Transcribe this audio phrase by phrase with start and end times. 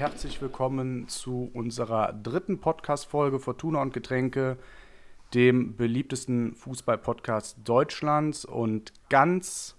[0.00, 4.56] herzlich willkommen zu unserer dritten Podcast-Folge Fortuna und Getränke,
[5.34, 8.46] dem beliebtesten Fußball-Podcast Deutschlands.
[8.46, 9.76] Und ganz,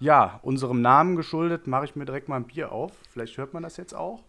[0.00, 2.90] ja, unserem Namen geschuldet, mache ich mir direkt mal ein Bier auf.
[3.12, 4.24] Vielleicht hört man das jetzt auch.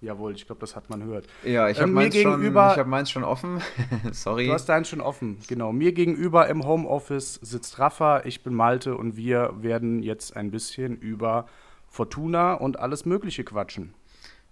[0.00, 1.28] Jawohl, ich glaube, das hat man gehört.
[1.44, 3.60] Ja, ich habe Ähm, meins, schon- ich hab meins schon offen.
[4.10, 4.46] Sorry.
[4.48, 5.72] Du hast deinen schon offen, genau.
[5.72, 10.96] Mir gegenüber im Homeoffice sitzt Rafa, ich bin Malte und wir werden jetzt ein bisschen
[10.96, 11.46] über
[11.88, 13.94] Fortuna und alles Mögliche quatschen.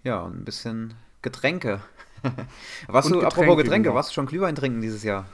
[0.05, 1.81] Ja, und ein bisschen Getränke.
[2.87, 3.97] warst Und du, Getränke, apropos Getränke, genau.
[3.97, 5.27] warst du schon Glühwein trinken dieses Jahr?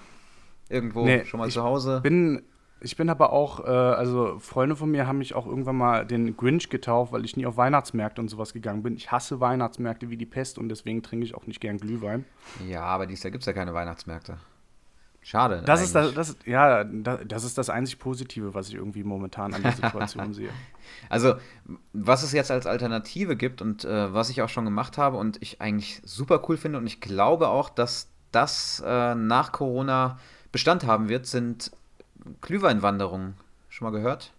[0.69, 2.01] Irgendwo Nee, schon mal zu Hause?
[2.03, 2.43] Bin,
[2.81, 6.37] ich bin aber auch, äh, also Freunde von mir haben mich auch irgendwann mal den
[6.37, 8.97] Grinch getauft, weil ich nie auf Weihnachtsmärkte und sowas gegangen bin.
[8.97, 12.25] Ich hasse Weihnachtsmärkte wie die Pest und deswegen trinke ich auch nicht gern Glühwein.
[12.67, 14.39] Ja, aber dieses Jahr gibt es ja keine Weihnachtsmärkte.
[15.27, 15.63] Schade.
[15.65, 19.55] Das ist das, das, ja, da- das ist das einzig Positive, was ich irgendwie momentan
[19.55, 20.51] an der Situation sehe.
[21.09, 21.37] Also,
[21.95, 25.41] was es jetzt als Alternative gibt und äh, was ich auch schon gemacht habe und
[25.43, 30.19] ich eigentlich super cool finde und ich glaube auch, dass das äh, nach Corona
[30.53, 31.71] Bestand haben wird, sind
[32.43, 33.35] Glühweinwanderungen.
[33.71, 34.33] Schon mal gehört?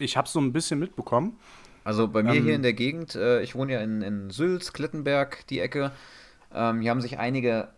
[0.00, 1.38] Ich habe so ein bisschen mitbekommen.
[1.84, 4.72] Also bei mir Ähm, hier in der Gegend, äh, ich wohne ja in, in Sülz,
[4.72, 5.92] Klittenberg, die Ecke.
[6.54, 7.68] Ähm, hier haben sich einige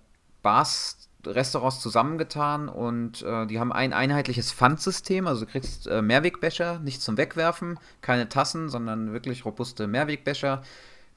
[0.43, 5.27] Bars, Restaurants zusammengetan und äh, die haben ein einheitliches Pfandsystem.
[5.27, 10.63] Also du kriegst äh, Mehrwegbecher, nicht zum Wegwerfen, keine Tassen, sondern wirklich robuste Mehrwegbecher.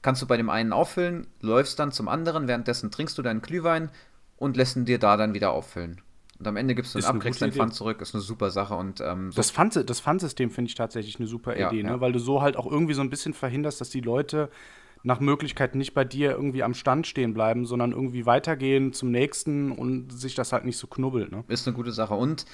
[0.02, 3.90] Kannst du bei dem einen auffüllen, läufst dann zum anderen, währenddessen trinkst du deinen Glühwein
[4.36, 6.00] und lässt ihn dir da dann wieder auffüllen.
[6.38, 8.74] Und am Ende gibst du ihn ab, kriegst dein Pfand zurück, ist eine super Sache
[8.74, 11.90] und ähm, so Das, Pfand, das Pfandsystem finde ich tatsächlich eine super Ja, Idee, ja.
[11.90, 12.00] Ne?
[12.00, 14.48] weil du so halt auch irgendwie so ein bisschen verhinderst, dass die Leute
[15.02, 19.72] nach Möglichkeit nicht bei dir irgendwie am Stand stehen bleiben, sondern irgendwie weitergehen zum nächsten
[19.72, 21.32] und sich das halt nicht so knubbelt.
[21.32, 21.44] Ne?
[21.48, 22.14] Ist eine gute Sache.
[22.14, 22.44] Und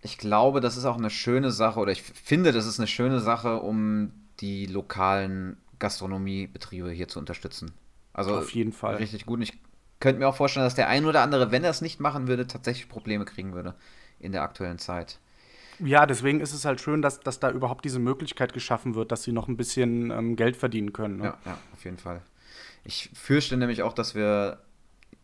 [0.00, 3.20] ich glaube, das ist auch eine schöne Sache, oder ich finde, das ist eine schöne
[3.20, 7.72] Sache, um die lokalen Gastronomiebetriebe hier zu unterstützen.
[8.12, 8.96] Also Auf jeden Fall.
[8.96, 9.38] richtig gut.
[9.38, 9.58] Und ich
[10.00, 12.46] könnte mir auch vorstellen, dass der ein oder andere, wenn er es nicht machen würde,
[12.46, 13.74] tatsächlich Probleme kriegen würde
[14.20, 15.18] in der aktuellen Zeit.
[15.78, 19.22] Ja, deswegen ist es halt schön, dass, dass da überhaupt diese Möglichkeit geschaffen wird, dass
[19.22, 21.16] sie noch ein bisschen ähm, Geld verdienen können.
[21.18, 21.24] Ne?
[21.24, 22.22] Ja, ja, auf jeden Fall.
[22.84, 24.58] Ich fürchte nämlich auch, dass wir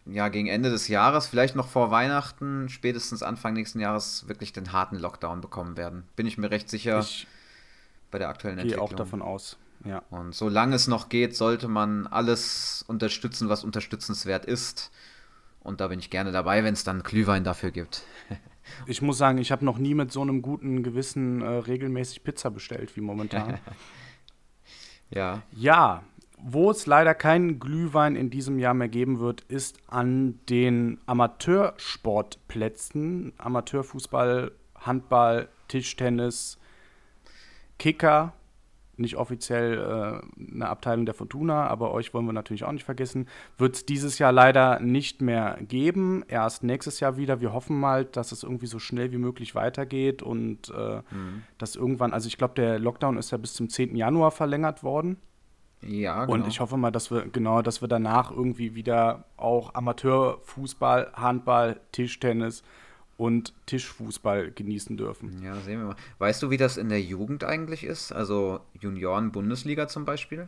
[0.06, 4.72] ja gegen Ende des Jahres, vielleicht noch vor Weihnachten, spätestens Anfang nächsten Jahres wirklich den
[4.72, 6.04] harten Lockdown bekommen werden.
[6.16, 7.26] Bin ich mir recht sicher Ich
[8.10, 8.88] bei der aktuellen gehe Entwicklung.
[8.88, 9.56] auch davon aus.
[9.84, 10.02] Ja.
[10.10, 14.90] Und solange es noch geht, sollte man alles unterstützen, was unterstützenswert ist.
[15.60, 18.02] Und da bin ich gerne dabei, wenn es dann Glühwein dafür gibt.
[18.86, 22.50] Ich muss sagen, ich habe noch nie mit so einem guten Gewissen äh, regelmäßig Pizza
[22.50, 23.58] bestellt wie momentan.
[25.12, 26.04] Ja, Ja,
[26.42, 33.32] wo es leider keinen Glühwein in diesem Jahr mehr geben wird, ist an den Amateursportplätzen.
[33.36, 36.58] Amateurfußball, Handball, Tischtennis,
[37.78, 38.32] Kicker.
[39.00, 43.28] Nicht offiziell äh, eine Abteilung der Fortuna, aber euch wollen wir natürlich auch nicht vergessen.
[43.56, 46.22] Wird es dieses Jahr leider nicht mehr geben.
[46.28, 47.40] Erst nächstes Jahr wieder.
[47.40, 51.00] Wir hoffen mal, dass es irgendwie so schnell wie möglich weitergeht und äh,
[51.56, 53.96] dass irgendwann, also ich glaube, der Lockdown ist ja bis zum 10.
[53.96, 55.16] Januar verlängert worden.
[55.82, 56.34] ja, genau.
[56.34, 61.80] Und ich hoffe mal, dass wir, genau, dass wir danach irgendwie wieder auch Amateurfußball, Handball,
[61.92, 62.62] Tischtennis
[63.20, 65.42] und Tischfußball genießen dürfen.
[65.42, 65.96] Ja, sehen wir mal.
[66.18, 68.12] Weißt du, wie das in der Jugend eigentlich ist?
[68.12, 70.46] Also Junioren-Bundesliga zum Beispiel?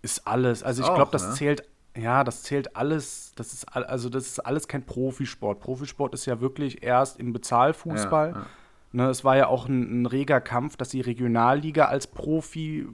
[0.00, 0.62] Ist alles.
[0.62, 1.34] Also ich glaube, das ne?
[1.34, 1.64] zählt,
[1.96, 5.58] ja, das zählt alles, das ist all- also das ist alles kein Profisport.
[5.58, 8.28] Profisport ist ja wirklich erst im Bezahlfußball.
[8.30, 8.46] Ja, ja.
[8.92, 12.86] Ne, es war ja auch ein, ein reger Kampf, dass die Regionalliga als Profi,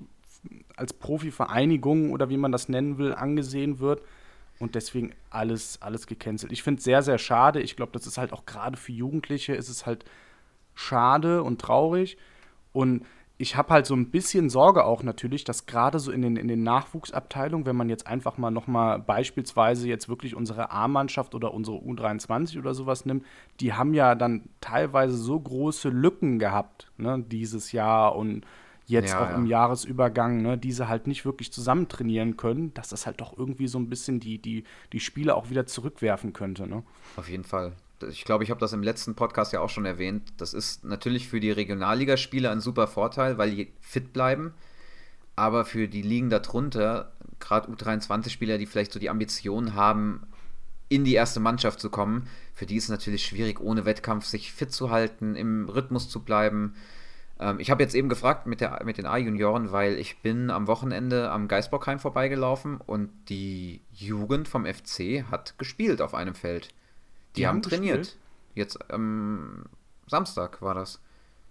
[0.75, 4.01] als Profivereinigung oder wie man das nennen will, angesehen wird.
[4.59, 6.53] Und deswegen alles, alles gecancelt.
[6.53, 7.61] Ich finde es sehr, sehr schade.
[7.61, 10.05] Ich glaube, das ist halt auch gerade für Jugendliche ist es halt
[10.75, 12.17] schade und traurig.
[12.73, 13.05] Und
[13.37, 16.47] ich habe halt so ein bisschen Sorge auch natürlich, dass gerade so in den, in
[16.47, 21.79] den Nachwuchsabteilungen, wenn man jetzt einfach mal nochmal beispielsweise jetzt wirklich unsere A-Mannschaft oder unsere
[21.79, 23.25] U23 oder sowas nimmt,
[23.59, 28.45] die haben ja dann teilweise so große Lücken gehabt, ne, dieses Jahr und
[28.87, 29.37] jetzt Ja, auch ja.
[29.37, 33.67] im Jahresübergang, ne, diese halt nicht wirklich zusammen trainieren können, dass das halt doch irgendwie
[33.69, 36.67] so ein bisschen die, die, die Spiele auch wieder zurückwerfen könnte.
[36.67, 36.83] Ne?
[37.17, 37.73] Auf jeden Fall.
[38.11, 40.33] Ich glaube, ich habe das im letzten Podcast ja auch schon erwähnt.
[40.37, 44.53] Das ist natürlich für die Regionalligaspieler ein super Vorteil, weil die fit bleiben.
[45.37, 50.27] Aber für die Ligen darunter, gerade U23-Spieler, die vielleicht so die Ambition haben,
[50.89, 54.53] in die erste Mannschaft zu kommen, für die ist es natürlich schwierig, ohne Wettkampf sich
[54.53, 56.75] fit zu halten, im Rhythmus zu bleiben.
[57.39, 60.67] Ähm, ich habe jetzt eben gefragt mit, der, mit den A-Junioren, weil ich bin am
[60.67, 66.69] Wochenende am Geisbockheim vorbeigelaufen und die Jugend vom FC hat gespielt auf einem Feld.
[66.69, 67.99] Die, Die haben haben trainiert.
[67.99, 68.21] gespielt?
[68.55, 69.65] Jetzt am
[70.07, 71.01] Samstag war das.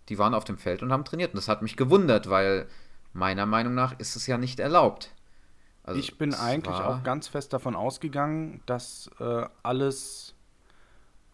[0.09, 1.31] Die waren auf dem Feld und haben trainiert.
[1.31, 2.67] Und das hat mich gewundert, weil
[3.13, 5.13] meiner Meinung nach ist es ja nicht erlaubt.
[5.83, 10.33] Also ich bin eigentlich auch ganz fest davon ausgegangen, dass äh, alles,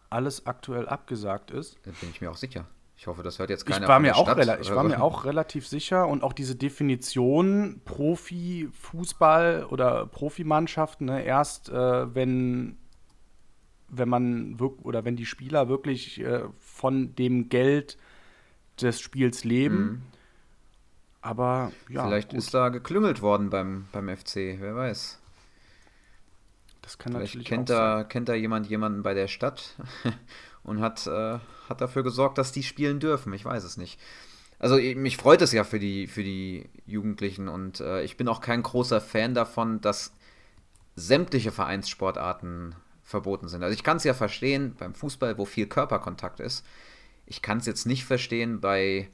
[0.08, 1.78] alles aktuell abgesagt ist.
[1.84, 2.66] Da bin ich mir auch sicher.
[3.00, 5.66] Ich hoffe, das hört jetzt keiner ich war mir auch Ich war mir auch relativ
[5.66, 12.76] sicher und auch diese Definition Profi-Fußball oder Profimannschaft, ne, erst äh, wenn,
[13.88, 17.96] wenn man wirk oder wenn die Spieler wirklich äh, von dem Geld
[18.78, 19.78] des Spiels leben.
[19.78, 20.02] Mhm.
[21.22, 22.04] Aber ja.
[22.04, 22.38] Vielleicht gut.
[22.38, 25.18] ist da geklüngelt worden beim, beim FC, wer weiß.
[26.82, 28.08] Das kann Vielleicht natürlich kennt da, sein.
[28.10, 29.76] kennt da jemand jemanden bei der Stadt
[30.62, 33.32] und hat, äh, hat dafür gesorgt, dass die spielen dürfen.
[33.32, 34.00] Ich weiß es nicht.
[34.58, 38.42] Also mich freut es ja für die, für die Jugendlichen und äh, ich bin auch
[38.42, 40.12] kein großer Fan davon, dass
[40.96, 43.62] sämtliche Vereinssportarten verboten sind.
[43.62, 46.64] Also ich kann es ja verstehen beim Fußball, wo viel Körperkontakt ist.
[47.24, 49.08] Ich kann es jetzt nicht verstehen bei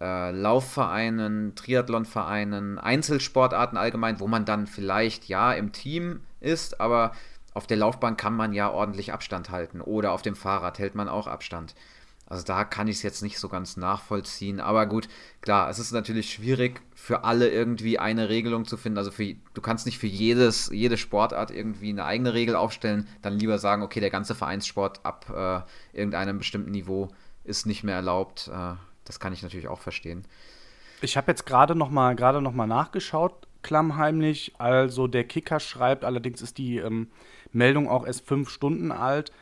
[0.00, 7.12] äh, Laufvereinen, Triathlonvereinen, Einzelsportarten allgemein, wo man dann vielleicht ja im Team ist, aber
[7.54, 11.08] auf der Laufbahn kann man ja ordentlich Abstand halten oder auf dem Fahrrad hält man
[11.08, 11.74] auch Abstand.
[12.26, 14.58] Also da kann ich es jetzt nicht so ganz nachvollziehen.
[14.58, 15.08] Aber gut,
[15.42, 18.98] klar, es ist natürlich schwierig für alle irgendwie eine Regelung zu finden.
[18.98, 23.06] Also für, du kannst nicht für jedes, jede Sportart irgendwie eine eigene Regel aufstellen.
[23.20, 27.08] Dann lieber sagen, okay, der ganze Vereinssport ab äh, irgendeinem bestimmten Niveau
[27.44, 28.50] ist nicht mehr erlaubt.
[28.52, 28.74] Äh,
[29.04, 30.24] das kann ich natürlich auch verstehen.
[31.02, 34.52] Ich habe jetzt gerade noch noch mal nachgeschaut, klammheimlich.
[34.58, 37.08] Also der Kicker schreibt, allerdings ist die ähm,
[37.50, 39.32] Meldung auch erst fünf Stunden alt,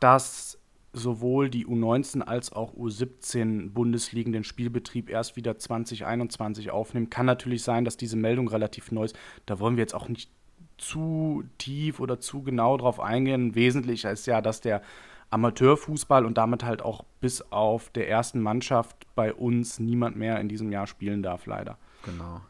[0.00, 0.58] dass
[0.94, 7.10] sowohl die U19 als auch U17 Bundesligen den Spielbetrieb erst wieder 2021 aufnehmen.
[7.10, 9.18] Kann natürlich sein, dass diese Meldung relativ neu ist.
[9.46, 10.30] Da wollen wir jetzt auch nicht
[10.78, 13.54] zu tief oder zu genau drauf eingehen.
[13.54, 14.82] Wesentlich ist ja, dass der
[15.30, 20.48] Amateurfußball und damit halt auch bis auf der ersten Mannschaft bei uns niemand mehr in
[20.48, 21.78] diesem Jahr spielen darf, leider.
[22.04, 22.42] Genau.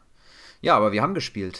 [0.63, 1.59] Ja, aber wir haben gespielt.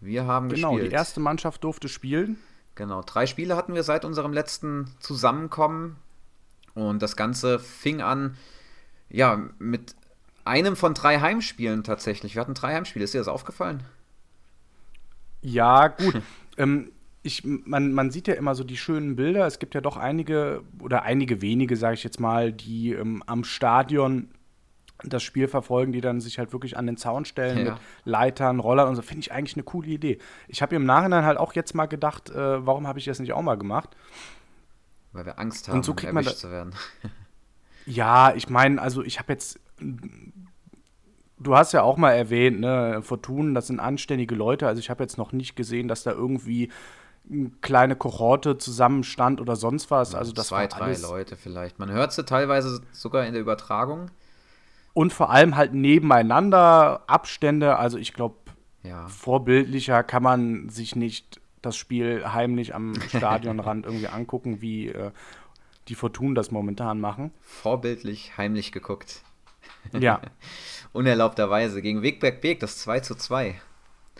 [0.00, 0.80] Wir haben genau, gespielt.
[0.80, 2.38] Genau, die erste Mannschaft durfte spielen.
[2.74, 5.96] Genau, drei Spiele hatten wir seit unserem letzten Zusammenkommen.
[6.72, 8.38] Und das Ganze fing an,
[9.10, 9.94] ja, mit
[10.46, 12.34] einem von drei Heimspielen tatsächlich.
[12.34, 13.04] Wir hatten drei Heimspiele.
[13.04, 13.82] Ist dir das aufgefallen?
[15.42, 16.22] Ja, gut.
[16.56, 16.92] ähm,
[17.22, 19.46] ich, man, man sieht ja immer so die schönen Bilder.
[19.46, 23.44] Es gibt ja doch einige oder einige wenige, sage ich jetzt mal, die ähm, am
[23.44, 24.30] Stadion
[25.04, 27.72] das Spiel verfolgen, die dann sich halt wirklich an den Zaun stellen ja.
[27.72, 29.02] mit Leitern, Rollern und so.
[29.02, 30.18] Finde ich eigentlich eine coole Idee.
[30.48, 33.32] Ich habe im Nachhinein halt auch jetzt mal gedacht, äh, warum habe ich das nicht
[33.32, 33.96] auch mal gemacht?
[35.12, 36.74] Weil wir Angst haben, und so kriegt man da, zu werden.
[37.86, 39.58] ja, ich meine, also ich habe jetzt.
[41.42, 44.66] Du hast ja auch mal erwähnt, ne, Fortun, das sind anständige Leute.
[44.66, 46.70] Also ich habe jetzt noch nicht gesehen, dass da irgendwie
[47.30, 50.14] eine kleine Kohorte zusammenstand oder sonst was.
[50.14, 51.78] Also das Zwei, drei Leute vielleicht.
[51.78, 54.10] Man hört sie teilweise sogar in der Übertragung.
[54.92, 57.76] Und vor allem halt nebeneinander Abstände.
[57.76, 58.36] Also ich glaube,
[58.82, 59.06] ja.
[59.08, 65.10] vorbildlicher kann man sich nicht das Spiel heimlich am Stadionrand irgendwie angucken, wie äh,
[65.88, 67.32] die Fortun das momentan machen.
[67.40, 69.22] Vorbildlich heimlich geguckt.
[69.92, 70.20] Ja.
[70.92, 73.60] Unerlaubterweise gegen Wegberg Beek, das 2 zu 2.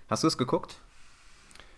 [0.08, 0.80] Hast du es geguckt?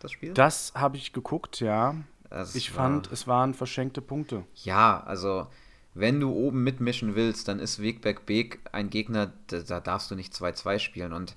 [0.00, 0.34] Das Spiel?
[0.34, 1.94] Das habe ich geguckt, ja.
[2.28, 2.84] Das ich war...
[2.84, 4.44] fand, es waren verschenkte Punkte.
[4.54, 5.46] Ja, also
[5.94, 10.32] wenn du oben mitmischen willst, dann ist Wegberg Beek ein Gegner, da darfst du nicht
[10.32, 11.12] 2-2 spielen.
[11.12, 11.34] Und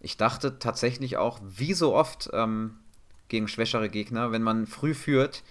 [0.00, 2.76] ich dachte tatsächlich auch, wie so oft ähm,
[3.28, 5.42] gegen schwächere Gegner, wenn man früh führt,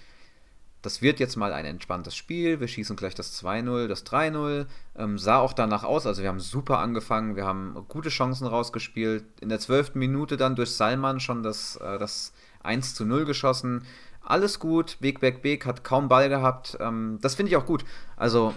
[0.82, 5.18] das wird jetzt mal ein entspanntes Spiel, wir schießen gleich das 2-0, das 3-0, ähm,
[5.18, 9.50] sah auch danach aus, also wir haben super angefangen, wir haben gute Chancen rausgespielt, in
[9.50, 12.32] der zwölften Minute dann durch Salman schon das, äh, das
[12.64, 13.84] 1 0 geschossen,
[14.28, 14.98] alles gut.
[15.00, 16.78] Big Back Big hat kaum Ball gehabt.
[16.80, 17.86] Ähm, das finde ich auch gut.
[18.16, 18.54] Also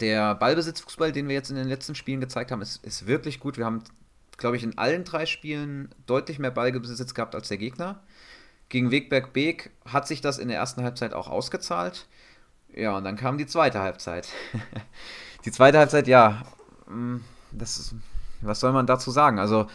[0.00, 3.56] der Ballbesitzfußball, den wir jetzt in den letzten Spielen gezeigt haben, ist, ist wirklich gut.
[3.56, 3.82] Wir haben,
[4.36, 8.02] glaube ich, in allen drei Spielen deutlich mehr Ballbesitz gehabt als der Gegner.
[8.68, 12.06] Gegen Wegberg Beek hat sich das in der ersten Halbzeit auch ausgezahlt.
[12.72, 14.28] Ja, und dann kam die zweite Halbzeit.
[15.44, 16.42] die zweite Halbzeit, ja,
[16.88, 17.16] mm,
[17.50, 17.94] das ist,
[18.42, 19.40] was soll man dazu sagen?
[19.40, 19.66] Also,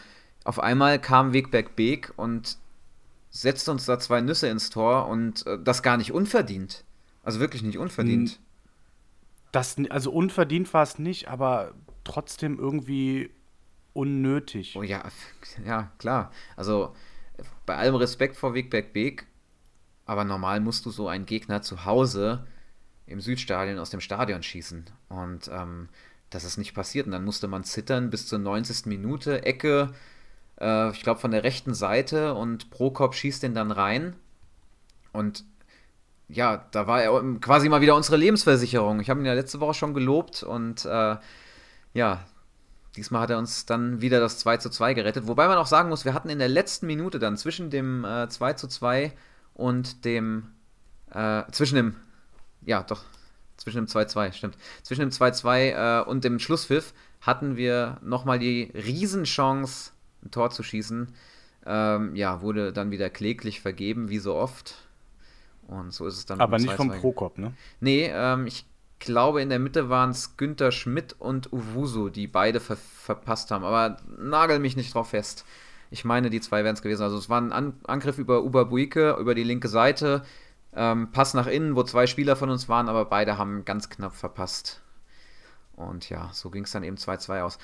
[0.46, 2.58] auf einmal kam Wegberg Beek und
[3.36, 6.86] setzt uns da zwei Nüsse ins Tor und äh, das gar nicht unverdient.
[7.22, 8.40] Also wirklich nicht unverdient.
[9.52, 11.74] Das, also unverdient war es nicht, aber
[12.06, 13.32] trotzdem irgendwie
[13.92, 14.76] unnötig.
[14.78, 15.04] Oh ja,
[15.66, 16.32] ja, klar.
[16.56, 16.96] Also
[17.66, 19.26] bei allem Respekt vor Wegberg Beek,
[20.06, 22.48] aber normal musst du so einen Gegner zu Hause
[23.06, 24.86] im Südstadion aus dem Stadion schießen.
[25.10, 25.90] Und ähm,
[26.30, 27.06] das ist nicht passiert.
[27.06, 28.86] Und dann musste man zittern bis zur 90.
[28.86, 29.94] Minute, Ecke,
[30.60, 34.16] äh, ich glaube, von der rechten Seite und Prokop schießt den dann rein.
[35.12, 35.46] Und
[36.28, 39.00] ja, da war er quasi mal wieder unsere Lebensversicherung.
[39.00, 41.18] Ich habe ihn ja letzte Woche schon gelobt und äh,
[41.94, 42.26] ja,
[42.96, 45.28] diesmal hat er uns dann wieder das 2 zu 2 gerettet.
[45.28, 48.28] Wobei man auch sagen muss, wir hatten in der letzten Minute dann zwischen dem äh,
[48.28, 49.14] 2 zu 2
[49.54, 50.52] und dem,
[51.12, 51.96] äh, zwischen dem,
[52.66, 53.04] ja doch,
[53.58, 54.58] zwischen dem 2-2, stimmt.
[54.84, 59.92] Zwischen dem 2-2 äh, und dem Schlusspfiff hatten wir nochmal die Riesenchance,
[60.26, 61.14] ein Tor zu schießen.
[61.66, 64.76] Ähm, ja, wurde dann wieder kläglich vergeben, wie so oft.
[65.68, 66.42] Und so ist es dann.
[66.42, 67.54] Aber nicht vom Prokop, ne?
[67.80, 68.66] Nee, ähm, ich
[69.00, 73.64] glaube, in der Mitte waren es Günther Schmidt und Uwusu, die beide ver verpasst haben.
[73.64, 75.46] Aber nagel mich nicht drauf fest.
[75.92, 77.04] Ich meine, die zwei wären es gewesen.
[77.04, 80.24] Also es war ein An Angriff über Uberbuike, über die linke Seite.
[80.76, 84.14] Ähm, Pass nach innen, wo zwei Spieler von uns waren, aber beide haben ganz knapp
[84.14, 84.82] verpasst.
[85.76, 87.58] Und ja, so ging es dann eben 2-2 aus.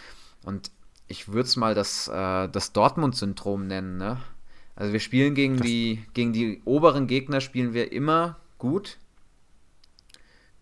[0.44, 0.72] Und
[1.12, 3.98] ich würde es mal das, äh, das Dortmund-Syndrom nennen.
[3.98, 4.18] Ne?
[4.76, 8.98] Also wir spielen gegen die, gegen die oberen Gegner, spielen wir immer gut.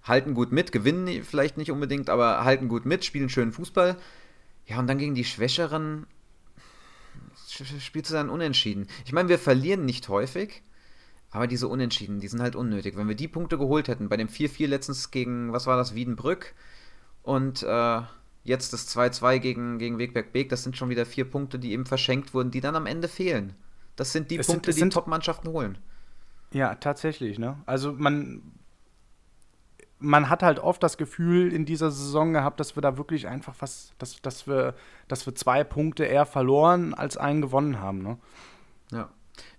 [0.03, 3.95] Halten gut mit, gewinnen vielleicht nicht unbedingt, aber halten gut mit, spielen schönen Fußball.
[4.65, 6.07] Ja, und dann gegen die Schwächeren
[7.79, 8.87] spielst du dann unentschieden.
[9.05, 10.63] Ich meine, wir verlieren nicht häufig,
[11.31, 12.97] aber diese Unentschieden, die sind halt unnötig.
[12.97, 16.55] Wenn wir die Punkte geholt hätten, bei dem 4-4 letztens gegen, was war das, Wiedenbrück
[17.23, 18.01] und äh,
[18.43, 22.33] jetzt das 2-2 gegen, gegen Wegberg-Beek, das sind schon wieder vier Punkte, die eben verschenkt
[22.33, 23.55] wurden, die dann am Ende fehlen.
[23.95, 25.77] Das sind die es Punkte, sind, die Top-Mannschaften holen.
[26.53, 27.57] Ja, tatsächlich, ne?
[27.65, 28.41] Also man,
[29.99, 33.55] man hat halt oft das Gefühl in dieser Saison gehabt, dass wir da wirklich einfach
[33.59, 34.73] was, dass, dass, wir,
[35.07, 38.17] dass wir zwei Punkte eher verloren als einen gewonnen haben, ne?
[38.91, 39.09] Ja.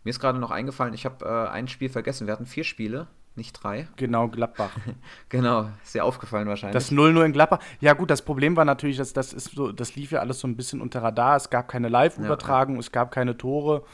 [0.04, 2.26] Mir ist gerade noch eingefallen, ich habe äh, ein Spiel vergessen.
[2.26, 3.06] Wir hatten vier Spiele,
[3.36, 3.88] nicht drei.
[3.96, 4.70] Genau, Gladbach.
[5.28, 6.74] genau, ist dir aufgefallen wahrscheinlich.
[6.74, 7.60] Das 0-0 in Gladbach.
[7.80, 10.48] Ja, gut, das Problem war natürlich, dass das ist so, das lief ja alles so
[10.48, 11.36] ein bisschen unter Radar.
[11.36, 13.84] Es gab keine Live-Übertragung, ja, es gab keine Tore.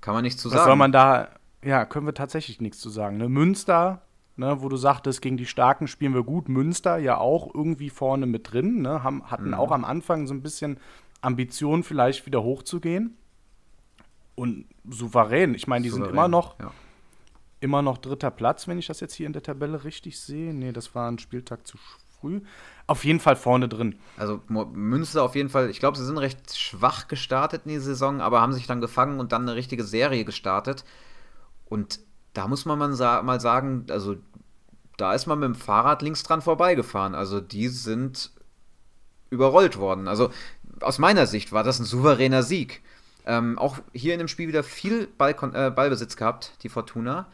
[0.00, 0.58] Kann man nichts zu sagen.
[0.58, 1.28] Was soll man da,
[1.62, 3.16] ja, können wir tatsächlich nichts zu sagen.
[3.16, 3.28] Ne?
[3.28, 4.02] Münster,
[4.36, 6.48] ne, wo du sagtest, gegen die Starken spielen wir gut.
[6.48, 9.02] Münster ja auch irgendwie vorne mit drin, ne?
[9.02, 9.54] Haben, hatten mhm.
[9.54, 10.78] auch am Anfang so ein bisschen
[11.20, 13.16] Ambition, vielleicht wieder hochzugehen
[14.34, 15.54] und souverän.
[15.54, 16.70] Ich meine, die souverän, sind immer noch, ja.
[17.64, 20.52] Immer noch dritter Platz, wenn ich das jetzt hier in der Tabelle richtig sehe.
[20.52, 21.78] Nee, das war ein Spieltag zu
[22.20, 22.42] früh.
[22.86, 23.98] Auf jeden Fall vorne drin.
[24.18, 28.20] Also Münster auf jeden Fall, ich glaube, sie sind recht schwach gestartet in die Saison,
[28.20, 30.84] aber haben sich dann gefangen und dann eine richtige Serie gestartet.
[31.64, 32.00] Und
[32.34, 34.16] da muss man mal sagen, also
[34.98, 37.14] da ist man mit dem Fahrrad links dran vorbeigefahren.
[37.14, 38.30] Also die sind
[39.30, 40.06] überrollt worden.
[40.06, 40.30] Also
[40.80, 42.82] aus meiner Sicht war das ein souveräner Sieg.
[43.26, 47.26] Ähm, auch hier in dem Spiel wieder viel Ballkon äh, Ballbesitz gehabt, die Fortuna.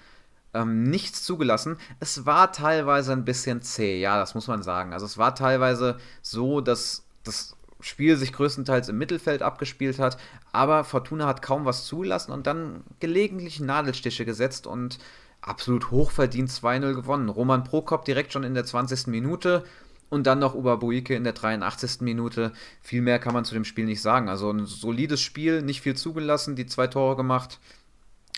[0.53, 1.77] Ähm, nichts zugelassen.
[2.01, 4.93] Es war teilweise ein bisschen zäh, ja, das muss man sagen.
[4.93, 10.19] Also es war teilweise so, dass das Spiel sich größtenteils im Mittelfeld abgespielt hat,
[10.53, 14.99] aber Fortuna hat kaum was zugelassen und dann gelegentlich Nadelstiche gesetzt und
[15.41, 17.29] absolut hochverdient 2-0 gewonnen.
[17.29, 19.07] Roman Prokop direkt schon in der 20.
[19.07, 19.65] Minute
[20.11, 22.01] und dann noch Uberbuike in der 83.
[22.01, 22.53] Minute.
[22.83, 24.29] Viel mehr kann man zu dem Spiel nicht sagen.
[24.29, 27.61] Also ein solides Spiel, nicht viel zugelassen, die zwei Tore gemacht.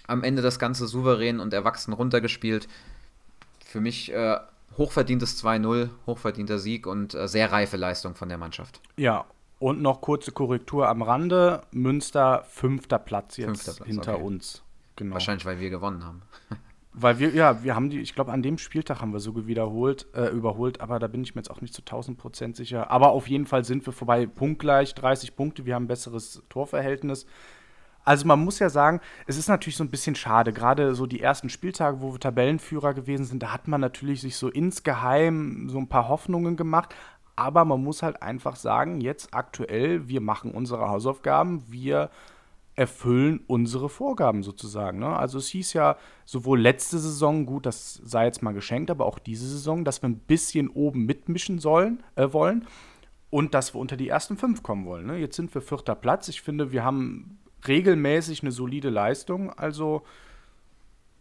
[0.06, 2.68] Am Ende das Ganze souverän und erwachsen runtergespielt.
[3.64, 4.38] Für mich äh,
[4.76, 8.80] hochverdientes 2-0, hochverdienter Sieg und äh, sehr reife Leistung von der Mannschaft.
[8.96, 9.26] Ja,
[9.58, 11.62] und noch kurze Korrektur am Rande.
[11.70, 14.25] Münster fünfter Platz jetzt fünfter Platz, hinter okay.
[14.25, 14.62] uns.
[14.96, 15.14] Genau.
[15.14, 16.22] Wahrscheinlich, weil wir gewonnen haben.
[16.94, 20.06] Weil wir, ja, wir haben die, ich glaube, an dem Spieltag haben wir so wiederholt,
[20.14, 22.90] äh, überholt, aber da bin ich mir jetzt auch nicht zu 1000 Prozent sicher.
[22.90, 27.25] Aber auf jeden Fall sind wir vorbei, punktgleich, 30 Punkte, wir haben ein besseres Torverhältnis.
[28.04, 31.21] Also man muss ja sagen, es ist natürlich so ein bisschen schade, gerade so die
[31.21, 35.78] ersten Spieltage, wo wir Tabellenführer gewesen sind, da hat man natürlich sich so insgeheim so
[35.78, 36.94] ein paar Hoffnungen gemacht.
[37.37, 42.11] Aber man muss halt einfach sagen, jetzt aktuell, wir machen unsere Hausaufgaben, wir
[42.75, 44.99] erfüllen unsere Vorgaben sozusagen.
[44.99, 45.16] Ne?
[45.16, 49.18] Also es hieß ja sowohl letzte Saison, gut, das sei jetzt mal geschenkt, aber auch
[49.18, 52.66] diese Saison, dass wir ein bisschen oben mitmischen sollen, äh, wollen
[53.30, 55.06] und dass wir unter die ersten fünf kommen wollen.
[55.06, 55.18] Ne?
[55.18, 56.28] Jetzt sind wir vierter Platz.
[56.28, 59.52] Ich finde, wir haben regelmäßig eine solide Leistung.
[59.52, 60.02] Also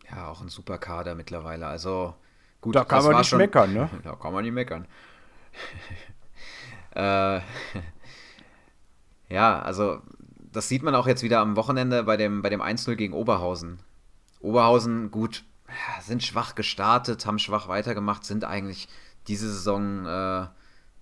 [0.10, 1.68] ja, auch ein super Kader mittlerweile.
[1.68, 2.14] Also
[2.60, 3.90] gut, da kann man nicht schon, meckern, ne?
[4.04, 4.88] Da kann man nicht meckern.
[6.96, 7.40] äh,
[9.30, 10.02] ja, also
[10.52, 13.80] das sieht man auch jetzt wieder am Wochenende bei dem, bei dem 1-0 gegen Oberhausen.
[14.42, 15.46] Oberhausen, gut,
[16.02, 18.90] sind schwach gestartet, haben schwach weitergemacht, sind eigentlich
[19.28, 20.48] diese Saison äh,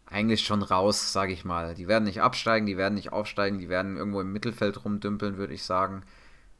[0.09, 1.75] eigentlich schon raus, sage ich mal.
[1.75, 5.53] Die werden nicht absteigen, die werden nicht aufsteigen, die werden irgendwo im Mittelfeld rumdümpeln, würde
[5.53, 6.03] ich sagen.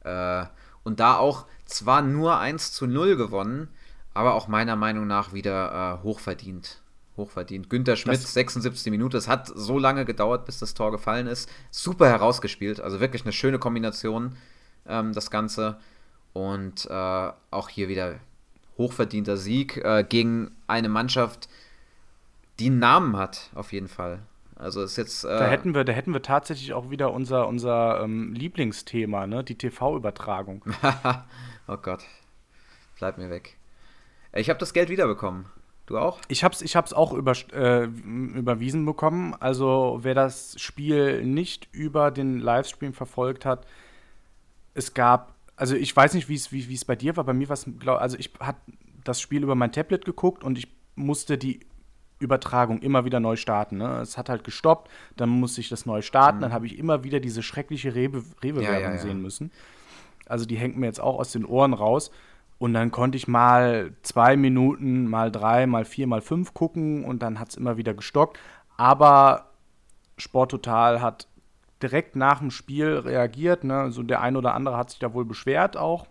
[0.04, 0.44] Äh,
[0.82, 3.68] und da auch zwar nur 1 zu 0 gewonnen,
[4.14, 6.80] aber auch meiner Meinung nach wieder äh, hochverdient
[7.20, 7.70] hochverdient.
[7.70, 9.16] Günter Schmidt, das 76 Minuten.
[9.16, 11.48] Es hat so lange gedauert, bis das Tor gefallen ist.
[11.70, 12.80] Super herausgespielt.
[12.80, 14.36] Also wirklich eine schöne Kombination,
[14.86, 15.78] ähm, das Ganze.
[16.32, 18.16] Und äh, auch hier wieder
[18.78, 21.48] hochverdienter Sieg äh, gegen eine Mannschaft,
[22.60, 24.20] die einen Namen hat, auf jeden Fall.
[24.54, 25.24] Also ist jetzt.
[25.24, 29.42] Äh da, hätten wir, da hätten wir tatsächlich auch wieder unser, unser ähm, Lieblingsthema, ne?
[29.42, 30.62] die TV-Übertragung.
[31.66, 32.04] oh Gott.
[32.98, 33.56] Bleib mir weg.
[34.34, 35.46] Ich habe das Geld wiederbekommen.
[35.86, 36.20] Du auch?
[36.28, 39.34] Ich habe es ich hab's auch über, äh, überwiesen bekommen.
[39.40, 43.66] Also wer das Spiel nicht über den Livestream verfolgt hat,
[44.74, 46.34] es gab, also ich weiß nicht, wie
[46.74, 48.60] es bei dir war, bei mir war es, also ich hatte
[49.02, 51.60] das Spiel über mein Tablet geguckt und ich musste die
[52.20, 53.78] Übertragung immer wieder neu starten.
[53.78, 54.00] Ne?
[54.00, 56.42] Es hat halt gestoppt, dann musste ich das neu starten, mhm.
[56.42, 58.98] dann habe ich immer wieder diese schreckliche Rewe-Werbung ja, ja, ja.
[58.98, 59.50] sehen müssen.
[60.26, 62.10] Also die hängt mir jetzt auch aus den Ohren raus.
[62.58, 67.22] Und dann konnte ich mal zwei Minuten, mal drei, mal vier, mal fünf gucken und
[67.22, 68.38] dann hat es immer wieder gestockt.
[68.76, 69.46] Aber
[70.18, 71.26] Sporttotal hat
[71.82, 73.64] direkt nach dem Spiel reagiert.
[73.64, 73.80] Ne?
[73.80, 76.06] Also der ein oder andere hat sich da wohl beschwert auch.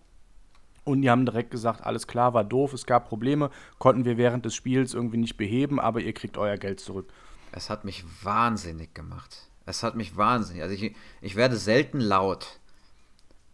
[0.90, 4.46] Und die haben direkt gesagt, alles klar, war doof, es gab Probleme, konnten wir während
[4.46, 7.12] des Spiels irgendwie nicht beheben, aber ihr kriegt euer Geld zurück.
[7.52, 9.50] Es hat mich wahnsinnig gemacht.
[9.66, 10.64] Es hat mich wahnsinnig.
[10.64, 12.60] Also ich, ich werde selten laut,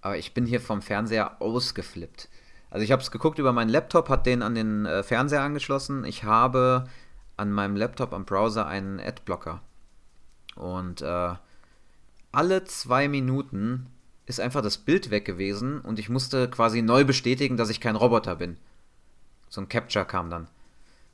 [0.01, 2.29] aber ich bin hier vom Fernseher ausgeflippt.
[2.69, 6.05] Also ich habe es geguckt über meinen Laptop, hat den an den äh, Fernseher angeschlossen.
[6.05, 6.85] Ich habe
[7.35, 9.61] an meinem Laptop am Browser einen Adblocker.
[10.55, 11.33] Und äh,
[12.31, 13.87] alle zwei Minuten
[14.25, 17.95] ist einfach das Bild weg gewesen und ich musste quasi neu bestätigen, dass ich kein
[17.95, 18.57] Roboter bin.
[19.49, 20.47] So ein Capture kam dann.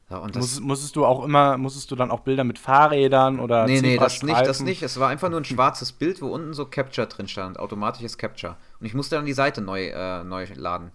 [0.10, 3.66] Ja, und Muss, musstest du auch immer, musstest du dann auch Bilder mit Fahrrädern oder
[3.66, 4.84] Nee, nee, das nicht, das nicht.
[4.84, 8.58] Es war einfach nur ein schwarzes Bild, wo unten so Capture drin stand, automatisches Capture.
[8.80, 10.92] Und ich musste dann die Seite neu, äh, neu laden.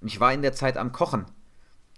[0.00, 1.26] Und ich war in der Zeit am Kochen.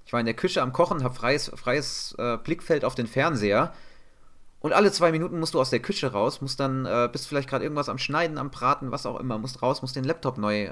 [0.04, 3.72] Ich war in der Küche am Kochen, habe freies, freies äh, Blickfeld auf den Fernseher.
[4.60, 7.48] Und alle zwei Minuten musst du aus der Küche raus, musst dann, äh, bist vielleicht
[7.48, 10.70] gerade irgendwas am Schneiden, am Braten, was auch immer, musst raus, musst den Laptop neu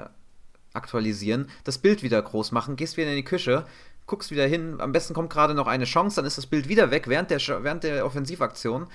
[0.73, 3.65] aktualisieren, das Bild wieder groß machen, gehst wieder in die Küche,
[4.05, 6.91] guckst wieder hin, am besten kommt gerade noch eine Chance, dann ist das Bild wieder
[6.91, 8.87] weg während der, während der Offensivaktion.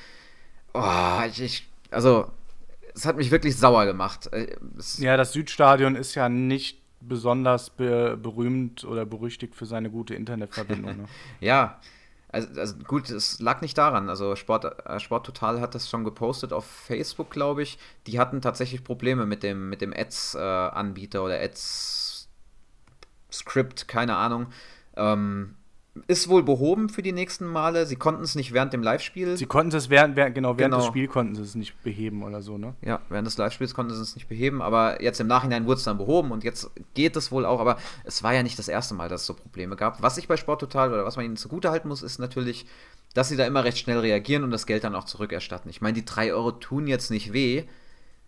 [0.74, 2.30] Oh, ich, ich also,
[2.94, 4.32] es hat mich wirklich sauer gemacht.
[4.32, 9.90] Äh, es ja, das Südstadion ist ja nicht besonders be berühmt oder berüchtigt für seine
[9.90, 10.96] gute Internetverbindung.
[10.98, 11.04] Ne?
[11.40, 11.80] ja,
[12.32, 14.08] also, also, gut, es lag nicht daran.
[14.08, 17.78] Also Sport, äh, Sport Total hat das schon gepostet auf Facebook, glaube ich.
[18.06, 22.26] Die hatten tatsächlich Probleme mit dem, mit dem Ads-Anbieter äh, oder Ads-Script,
[23.86, 24.46] keine Ahnung.
[24.96, 25.56] Ähm,
[26.06, 27.84] ist wohl behoben für die nächsten Male.
[27.86, 29.36] Sie konnten es nicht während dem Live-Spiel.
[29.36, 30.78] Sie konnten es während, während, genau, während genau.
[30.78, 32.74] des Spiels konnten sie es nicht beheben oder so, ne?
[32.80, 35.84] Ja, während des Live-Spiels konnten sie es nicht beheben, aber jetzt im Nachhinein wurde es
[35.84, 38.94] dann behoben und jetzt geht es wohl auch, aber es war ja nicht das erste
[38.94, 40.00] Mal, dass es so Probleme gab.
[40.00, 42.64] Was ich bei Sport Total oder was man ihnen zugutehalten muss, ist natürlich,
[43.12, 45.70] dass sie da immer recht schnell reagieren und das Geld dann auch zurückerstatten.
[45.70, 47.64] Ich meine, die 3 Euro tun jetzt nicht weh.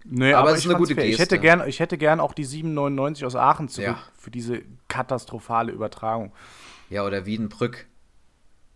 [0.05, 1.11] Nee, aber, aber es ist eine gute Geste.
[1.11, 3.99] Ich hätte gern, ich hätte gern auch die 7,99 aus Aachen zurück ja.
[4.19, 6.33] für diese katastrophale Übertragung.
[6.91, 7.87] Ja, oder Wiedenbrück.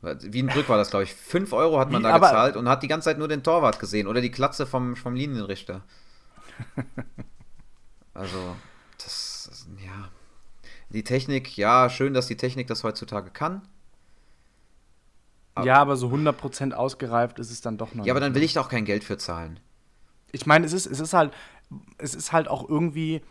[0.02, 1.14] Wiedenbrück war das, glaube ich.
[1.14, 3.80] 5 Euro hat man Wie, da gezahlt und hat die ganze Zeit nur den Torwart
[3.80, 5.82] gesehen oder die Klatze vom, vom Linienrichter.
[8.14, 8.56] also,
[8.96, 10.10] das, ja.
[10.90, 13.62] Die Technik, ja, schön, dass die Technik das heutzutage kann.
[15.54, 18.06] Aber, ja, aber so 100% ausgereift ist es dann doch noch.
[18.06, 19.58] Ja, aber dann will ich da auch kein Geld für zahlen.
[20.30, 21.32] Ich meine, es ist, es ist halt,
[21.98, 23.22] es ist halt auch irgendwie,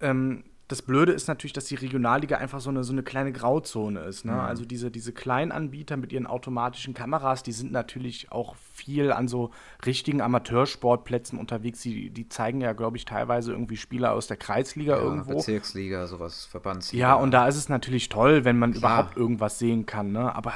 [0.00, 4.00] ähm, das Blöde ist natürlich, dass die Regionalliga einfach so eine, so eine kleine Grauzone
[4.00, 4.24] ist.
[4.24, 4.32] Ne?
[4.32, 4.40] Mhm.
[4.40, 9.28] Also diese, diese kleinen Anbieter mit ihren automatischen Kameras, die sind natürlich auch viel an
[9.28, 9.50] so
[9.84, 11.82] richtigen Amateursportplätzen unterwegs.
[11.82, 15.34] Die, die zeigen ja, glaube ich, teilweise irgendwie Spieler aus der Kreisliga ja, irgendwo.
[15.34, 17.06] Bezirksliga, sowas, Verbandsliga.
[17.06, 19.00] Ja, und da ist es natürlich toll, wenn man Klar.
[19.00, 20.10] überhaupt irgendwas sehen kann.
[20.10, 20.34] Ne?
[20.34, 20.54] Aber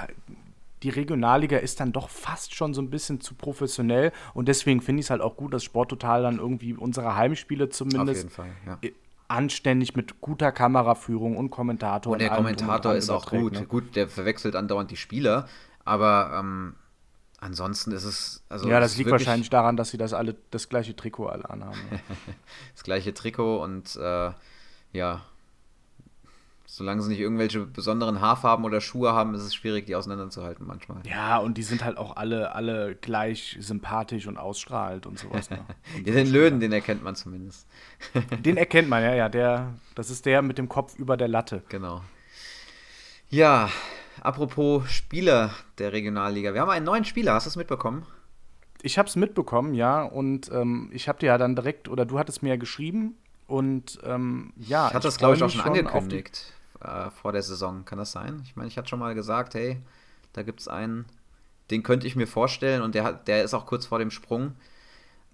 [0.82, 5.00] die Regionalliga ist dann doch fast schon so ein bisschen zu professionell und deswegen finde
[5.00, 8.78] ich es halt auch gut, dass Sporttotal dann irgendwie unsere Heimspiele zumindest Fall, ja
[9.28, 12.12] anständig mit guter Kameraführung und Kommentator.
[12.12, 13.52] Und der und Kommentator ist auch gut.
[13.54, 13.66] Ne?
[13.66, 15.48] Gut, der verwechselt andauernd die Spieler,
[15.84, 16.74] aber ähm,
[17.38, 18.44] ansonsten ist es.
[18.48, 21.78] Also ja, das liegt wahrscheinlich daran, dass sie das alle das gleiche Trikot alle anhaben.
[21.90, 22.00] Ne?
[22.74, 24.30] das gleiche Trikot und äh,
[24.92, 25.22] ja,
[26.76, 30.98] Solange sie nicht irgendwelche besonderen Haarfarben oder Schuhe haben, ist es schwierig, die auseinanderzuhalten manchmal.
[31.06, 35.48] Ja, und die sind halt auch alle, alle gleich sympathisch und ausstrahlt und sowas.
[35.48, 35.64] Ne?
[35.96, 37.66] Und ja, den Löwen, den erkennt man zumindest.
[38.44, 39.30] den erkennt man, ja, ja.
[39.30, 41.62] Der, das ist der mit dem Kopf über der Latte.
[41.70, 42.02] Genau.
[43.30, 43.70] Ja,
[44.20, 46.52] apropos Spieler der Regionalliga.
[46.52, 48.04] Wir haben einen neuen Spieler, hast du es mitbekommen?
[48.82, 50.02] Ich habe es mitbekommen, ja.
[50.02, 53.14] Und ähm, ich habe dir ja dann direkt, oder du hattest mir ja geschrieben,
[53.46, 54.88] und ähm, ja.
[54.88, 56.52] Ich hatte das, glaube ich, auch schon angekündigt
[56.86, 57.84] äh, vor der Saison.
[57.84, 58.40] Kann das sein?
[58.44, 59.80] Ich meine, ich hatte schon mal gesagt, hey,
[60.32, 61.06] da gibt es einen,
[61.70, 64.54] den könnte ich mir vorstellen und der, hat, der ist auch kurz vor dem Sprung.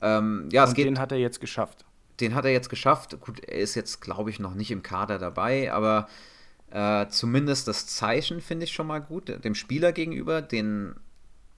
[0.01, 1.85] Ähm, ja, und es geht, den hat er jetzt geschafft.
[2.21, 3.19] Den hat er jetzt geschafft.
[3.21, 6.09] Gut, er ist jetzt, glaube ich, noch nicht im Kader dabei, aber
[6.71, 10.95] äh, zumindest das Zeichen finde ich schon mal gut, dem Spieler gegenüber, den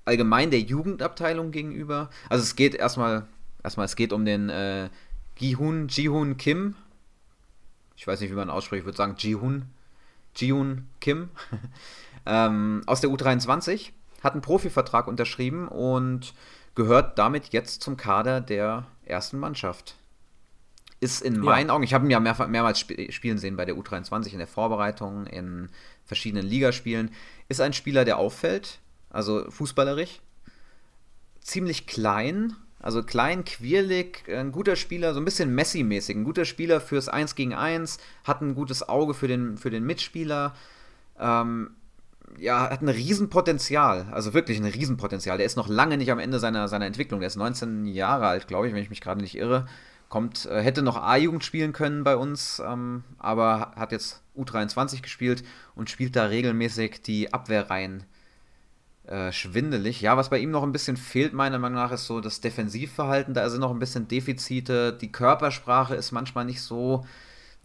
[0.05, 2.11] allgemein der Jugendabteilung gegenüber.
[2.29, 3.27] Also es geht erstmal,
[3.63, 4.91] erstmal es geht um den äh,
[5.37, 6.75] Gihun, Jihun Kim.
[7.97, 9.67] Ich weiß nicht, wie man ausspricht, ich würde sagen Jihun,
[10.37, 11.31] Jihun Kim.
[12.27, 13.91] ähm, aus der U23,
[14.23, 16.35] hat einen Profivertrag unterschrieben und
[16.75, 19.97] gehört damit jetzt zum Kader der ersten Mannschaft.
[21.01, 21.75] Ist in meinen ja.
[21.75, 24.47] Augen, ich habe ihn ja mehr, mehrmals sp spielen sehen bei der U23 in der
[24.47, 25.69] Vorbereitung, in
[26.05, 27.11] verschiedenen Ligaspielen,
[27.49, 28.79] ist ein Spieler, der auffällt,
[29.11, 30.21] also fußballerisch,
[31.41, 36.83] ziemlich klein, also klein, quirlig, ein guter Spieler, so ein bisschen Messi-mäßig, ein guter Spieler
[36.83, 40.55] fürs 1 gegen 1, hat ein gutes Auge für den, für den Mitspieler,
[41.19, 41.71] ähm,
[42.39, 45.39] ja, hat ein Riesenpotenzial, also wirklich ein Riesenpotenzial.
[45.39, 48.49] Der ist noch lange nicht am Ende seiner, seiner Entwicklung, der ist 19 Jahre alt,
[48.49, 49.67] glaube ich, wenn ich mich gerade nicht irre.
[50.11, 55.43] Kommt, äh, hätte noch A-Jugend spielen können bei uns, ähm, aber hat jetzt U23 gespielt
[55.75, 58.05] und spielt da regelmäßig die Abwehrreihen
[59.07, 60.01] äh, schwindelig.
[60.01, 63.35] Ja, was bei ihm noch ein bisschen fehlt, meiner Meinung nach, ist so das Defensivverhalten.
[63.35, 64.93] Da sind noch ein bisschen Defizite.
[64.93, 67.05] Die Körpersprache ist manchmal nicht so,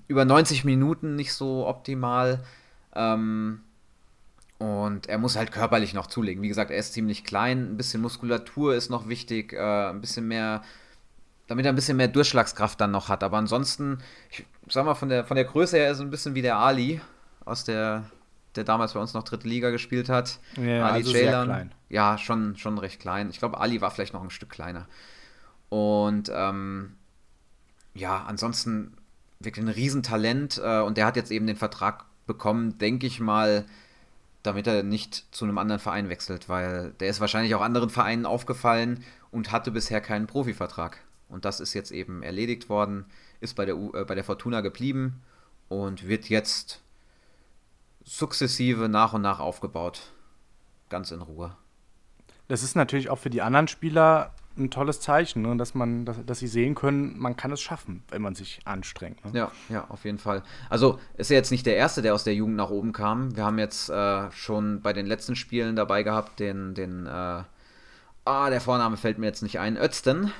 [0.07, 2.43] über 90 Minuten nicht so optimal.
[2.93, 3.61] Ähm,
[4.57, 6.43] und er muss halt körperlich noch zulegen.
[6.43, 7.71] Wie gesagt, er ist ziemlich klein.
[7.71, 9.53] Ein bisschen Muskulatur ist noch wichtig.
[9.53, 10.61] Äh, ein bisschen mehr,
[11.47, 13.23] damit er ein bisschen mehr Durchschlagskraft dann noch hat.
[13.23, 13.99] Aber ansonsten,
[14.29, 16.57] ich sag mal, von der, von der Größe her ist er ein bisschen wie der
[16.57, 16.99] Ali
[17.45, 18.03] aus der
[18.55, 20.39] der damals bei uns noch dritte Liga gespielt hat.
[20.57, 21.73] Ja, Ali also klein.
[21.89, 23.29] Ja, schon, schon recht klein.
[23.29, 24.87] Ich glaube, Ali war vielleicht noch ein Stück kleiner.
[25.69, 26.95] Und ähm,
[27.93, 28.97] ja, ansonsten
[29.39, 30.59] wirklich ein Riesentalent.
[30.63, 33.65] Äh, und der hat jetzt eben den Vertrag bekommen, denke ich mal,
[34.43, 38.25] damit er nicht zu einem anderen Verein wechselt, weil der ist wahrscheinlich auch anderen Vereinen
[38.25, 40.99] aufgefallen und hatte bisher keinen Profivertrag.
[41.27, 43.05] Und das ist jetzt eben erledigt worden,
[43.41, 45.21] ist bei der, U äh, bei der Fortuna geblieben
[45.67, 46.81] und wird jetzt
[48.09, 50.01] sukzessive nach und nach aufgebaut.
[50.89, 51.55] Ganz in Ruhe.
[52.47, 55.55] Das ist natürlich auch für die anderen Spieler ein tolles Zeichen, ne?
[55.55, 59.23] dass man, dass, dass sie sehen können, man kann es schaffen, wenn man sich anstrengt.
[59.23, 59.31] Ne?
[59.33, 60.41] Ja, ja, auf jeden Fall.
[60.69, 63.35] Also ist er jetzt nicht der Erste, der aus der Jugend nach oben kam.
[63.35, 67.43] Wir haben jetzt äh, schon bei den letzten Spielen dabei gehabt, den, den, äh,
[68.25, 70.33] ah, der Vorname fällt mir jetzt nicht ein, Ötzten,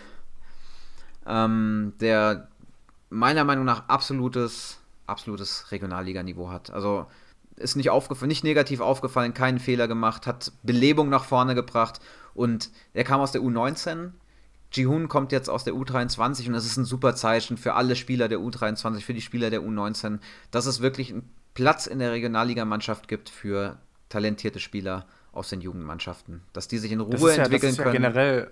[1.28, 2.48] ähm, der
[3.10, 6.72] meiner Meinung nach absolutes, absolutes Regionalliganiveau hat.
[6.72, 7.06] Also
[7.60, 12.00] ist nicht, aufgefallen, nicht negativ aufgefallen, keinen Fehler gemacht, hat Belebung nach vorne gebracht
[12.34, 14.12] und er kam aus der U19.
[14.72, 18.28] Jihun kommt jetzt aus der U23 und das ist ein super Zeichen für alle Spieler
[18.28, 20.20] der U23, für die Spieler der U19,
[20.52, 23.78] dass es wirklich einen Platz in der Regionalligamannschaft gibt für
[24.10, 26.42] talentierte Spieler aus den Jugendmannschaften.
[26.54, 27.94] Dass die sich in Ruhe ja, entwickeln ja können.
[27.94, 28.52] Generell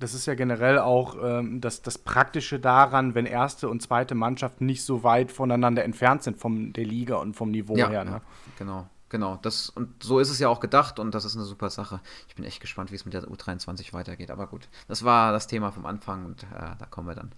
[0.00, 4.60] das ist ja generell auch ähm, das, das Praktische daran, wenn erste und zweite Mannschaft
[4.60, 8.04] nicht so weit voneinander entfernt sind von der Liga und vom Niveau ja, her.
[8.04, 8.10] Ne?
[8.10, 8.22] Ja,
[8.58, 9.38] genau, genau.
[9.42, 12.00] Das, und so ist es ja auch gedacht und das ist eine super Sache.
[12.28, 14.30] Ich bin echt gespannt, wie es mit der U23 weitergeht.
[14.30, 17.32] Aber gut, das war das Thema vom Anfang und äh, da kommen wir dann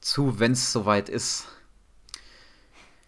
[0.00, 1.48] zu, wenn es soweit ist.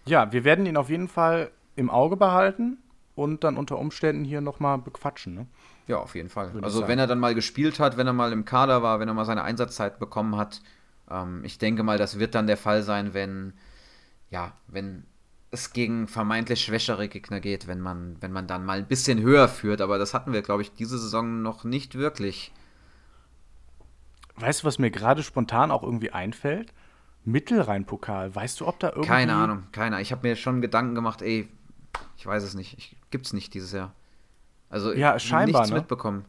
[0.05, 2.79] Ja, wir werden ihn auf jeden Fall im Auge behalten
[3.14, 5.35] und dann unter Umständen hier nochmal bequatschen.
[5.35, 5.46] Ne?
[5.90, 6.53] Ja, auf jeden Fall.
[6.62, 9.14] Also wenn er dann mal gespielt hat, wenn er mal im Kader war, wenn er
[9.14, 10.62] mal seine Einsatzzeit bekommen hat,
[11.11, 13.55] ähm, ich denke mal, das wird dann der Fall sein, wenn,
[14.31, 15.03] ja, wenn
[15.50, 19.48] es gegen vermeintlich schwächere Gegner geht, wenn man, wenn man dann mal ein bisschen höher
[19.48, 19.81] führt.
[19.81, 22.53] Aber das hatten wir, glaube ich, diese Saison noch nicht wirklich.
[24.37, 26.72] Weißt du, was mir gerade spontan auch irgendwie einfällt?
[27.24, 28.33] Mittelrhein-Pokal.
[28.33, 29.09] Weißt du, ob da irgendwie.
[29.09, 30.00] Keine Ahnung, keiner.
[30.00, 31.48] Ich habe mir schon Gedanken gemacht, ey,
[32.16, 32.94] ich weiß es nicht.
[33.11, 33.92] Gibt es nicht dieses Jahr.
[34.70, 35.80] Also ja, scheinbar, nichts ne?
[35.80, 36.24] mitbekommen.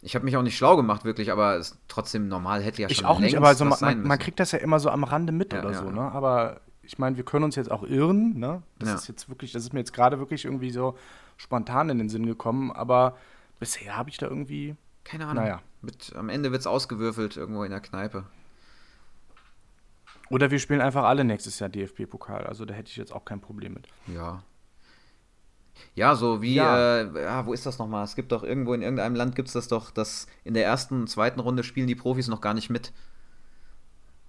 [0.00, 2.92] Ich habe mich auch nicht schlau gemacht, wirklich, aber es trotzdem normal hätte ja schon
[2.92, 5.52] Ich auch nicht, aber also man, man, kriegt das ja immer so am Rande mit
[5.52, 6.00] ja, oder ja, so, ne?
[6.00, 8.62] Aber ich meine, wir können uns jetzt auch irren, ne?
[8.80, 10.96] Das ist jetzt wirklich, das ist mir jetzt gerade wirklich irgendwie so
[11.36, 13.16] spontan in den Sinn gekommen, aber
[13.60, 14.74] bisher habe ich da irgendwie.
[15.04, 15.44] Keine Ahnung.
[15.44, 15.62] Naja.
[15.82, 18.24] Mit, am Ende wird es ausgewürfelt irgendwo in der Kneipe.
[20.30, 22.46] Oder wir spielen einfach alle nächstes Jahr DFB-Pokal.
[22.46, 23.88] Also da hätte ich jetzt auch kein Problem mit.
[24.06, 24.42] Ja,
[25.94, 27.00] ja, so wie, ja.
[27.00, 28.04] Äh, ja, wo ist das nochmal?
[28.04, 31.02] Es gibt doch irgendwo in irgendeinem Land gibt es das doch, dass in der ersten
[31.02, 32.92] und zweiten Runde spielen die Profis noch gar nicht mit.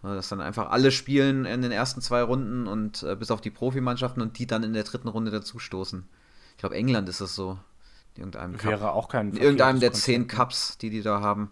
[0.02, 3.52] Dass dann einfach alle spielen in den ersten zwei Runden und äh, bis auf die
[3.52, 6.06] Profimannschaften und die dann in der dritten Runde dazustoßen.
[6.52, 7.58] Ich glaube, England ist das so.
[8.16, 8.96] In irgendeinem Wäre Cup.
[8.96, 10.28] auch kein In irgendeinem der zehn ne?
[10.28, 11.52] Cups, die die da haben.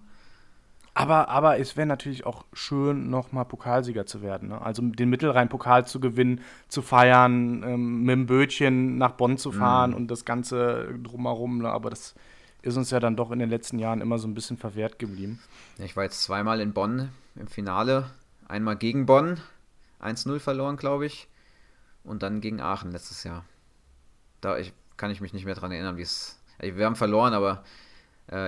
[0.94, 4.50] Aber, aber es wäre natürlich auch schön, nochmal Pokalsieger zu werden.
[4.50, 4.62] Ne?
[4.62, 9.92] Also den Mittelrhein-Pokal zu gewinnen, zu feiern, ähm, mit dem Bötchen nach Bonn zu fahren
[9.92, 9.96] mm.
[9.96, 11.60] und das Ganze drumherum.
[11.60, 11.70] Ne?
[11.70, 12.14] Aber das
[12.62, 15.40] ist uns ja dann doch in den letzten Jahren immer so ein bisschen verwehrt geblieben.
[15.78, 18.12] Ich war jetzt zweimal in Bonn im Finale.
[18.50, 19.40] Einmal gegen Bonn,
[20.02, 21.30] 1-0 verloren, glaube ich.
[22.04, 23.46] Und dann gegen Aachen letztes Jahr.
[24.42, 26.38] Da ich, kann ich mich nicht mehr dran erinnern, wie es.
[26.60, 27.64] Wir haben verloren, aber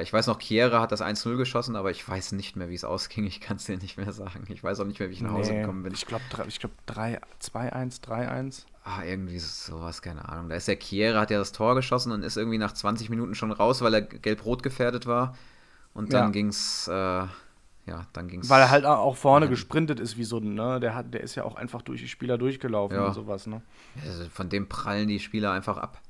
[0.02, 2.86] ich weiß noch, Chiera hat das 1-0 geschossen, aber ich weiß nicht mehr, wie es
[2.86, 3.26] ausging.
[3.26, 4.46] Ich kann es dir nicht mehr sagen.
[4.48, 5.94] Ich weiß auch nicht mehr, wie ich nach Hause Nee, gekommen bin.
[5.94, 8.66] Ich glaube, ich glaub, 2-1, 3-1.
[8.86, 10.50] Ah, irgendwie sowas, keine Ahnung.
[10.50, 13.36] Da ist der Chiera, hat ja das Tor geschossen und ist irgendwie nach 20 Minuten
[13.36, 15.36] schon raus, weil er gelb-rot gefährdet war.
[15.94, 16.30] Und dann Ja.
[16.32, 18.50] ging's, äh, ja, dann ging's.
[18.50, 20.80] Weil er halt auch vorne gesprintet ist, wie so ein, ne?
[20.80, 23.08] Der, hat, der ist ja auch einfach durch die Spieler durchgelaufen Ja.
[23.08, 23.62] und sowas, ne?
[24.06, 26.02] Also von dem prallen die Spieler einfach ab.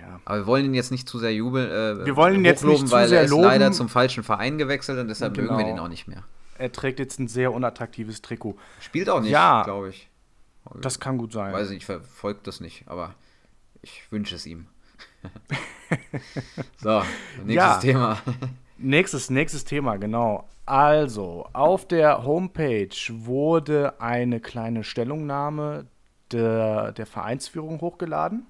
[0.00, 0.20] Ja.
[0.24, 1.68] Aber wir wollen ihn jetzt nicht zu sehr jubeln.
[2.02, 3.44] Äh, Wir wollen ihn jetzt nicht zu weil sehr er ist loben.
[3.44, 5.68] leider zum falschen Verein gewechselt und deshalb mögen wir Genau.
[5.68, 6.22] den auch nicht mehr.
[6.58, 8.56] Er trägt jetzt ein sehr unattraktives Trikot.
[8.80, 9.62] Spielt auch nicht, Ja.
[9.64, 10.08] glaube ich.
[10.80, 11.52] Das kann gut sein.
[11.52, 13.14] Weiß ich, ich verfolge das nicht, aber
[13.82, 14.66] ich wünsche es ihm.
[16.78, 17.02] so,
[17.44, 17.78] nächstes Ja.
[17.78, 18.18] Thema.
[18.78, 20.48] Nächstes, nächstes Thema, genau.
[20.66, 25.86] Also, auf der Homepage wurde eine kleine Stellungnahme
[26.30, 28.46] der, der Vereinsführung hochgeladen.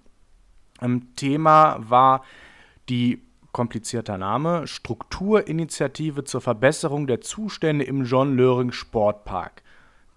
[1.17, 2.23] Thema war
[2.89, 9.63] die komplizierter Name Strukturinitiative zur Verbesserung der Zustände im John Löring Sportpark.